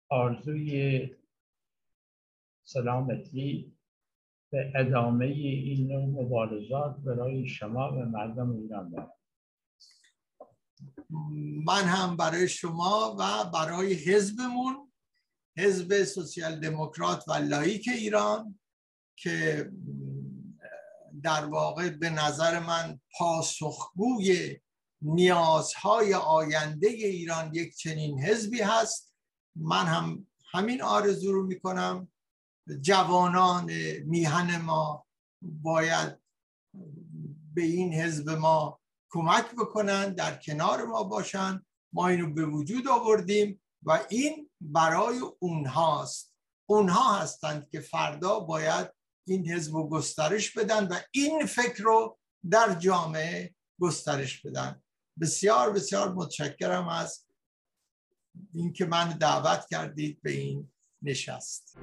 آرزوی 0.08 1.16
سلامتی 2.64 3.76
به 4.50 4.72
ادامه 4.74 5.26
این 5.26 5.92
نوع 5.92 6.24
مبارزات 6.24 6.96
برای 6.96 7.48
شما 7.48 7.92
و 7.92 7.94
مردم 7.94 8.50
ایران 8.50 8.90
دارم. 8.90 9.17
من 11.64 11.84
هم 11.84 12.16
برای 12.16 12.48
شما 12.48 13.16
و 13.18 13.44
برای 13.44 13.94
حزبمون 13.94 14.92
حزب 15.56 16.04
سوسیال 16.04 16.60
دموکرات 16.60 17.28
و 17.28 17.32
لایک 17.32 17.88
ایران 17.88 18.58
که 19.16 19.70
در 21.22 21.44
واقع 21.44 21.90
به 21.90 22.10
نظر 22.10 22.58
من 22.58 23.00
پاسخگوی 23.18 24.60
نیازهای 25.02 26.14
آینده 26.14 26.88
ایران 26.88 27.54
یک 27.54 27.76
چنین 27.76 28.22
حزبی 28.22 28.60
هست. 28.60 29.14
من 29.56 29.86
هم 29.86 30.26
همین 30.52 30.82
آرزو 30.82 31.32
رو 31.32 31.46
می‌کنم. 31.46 32.08
جوانان 32.80 33.72
میهن 34.04 34.60
ما 34.60 35.06
باید 35.42 36.18
به 37.54 37.62
این 37.62 37.94
حزب 37.94 38.30
ما 38.30 38.77
کمک 39.10 39.50
بکنن 39.50 40.14
در 40.14 40.36
کنار 40.36 40.84
ما 40.84 41.02
باشن. 41.02 41.62
ما 41.92 42.08
اینو 42.08 42.34
به 42.34 42.46
وجود 42.46 42.88
آوردیم 42.88 43.60
و 43.82 44.00
این 44.08 44.50
برای 44.60 45.20
اونهاست. 45.38 46.34
اونها 46.66 47.18
هستند 47.18 47.68
که 47.70 47.80
فردا 47.80 48.40
باید 48.40 48.90
این 49.26 49.50
حزب 49.50 49.74
رو 49.74 49.88
گسترش 49.88 50.52
بدن 50.52 50.88
و 50.88 50.94
این 51.10 51.46
فکر 51.46 51.82
رو 51.82 52.18
در 52.50 52.74
جامعه 52.74 53.54
گسترش 53.80 54.42
بدن. 54.42 54.82
بسیار 55.20 55.72
بسیار 55.72 56.12
متشکرم 56.12 56.88
از 56.88 57.26
اینکه 58.54 58.86
من 58.86 59.08
دعوت 59.08 59.66
کردید 59.70 60.22
به 60.22 60.30
این 60.30 60.72
نشست. 61.02 61.78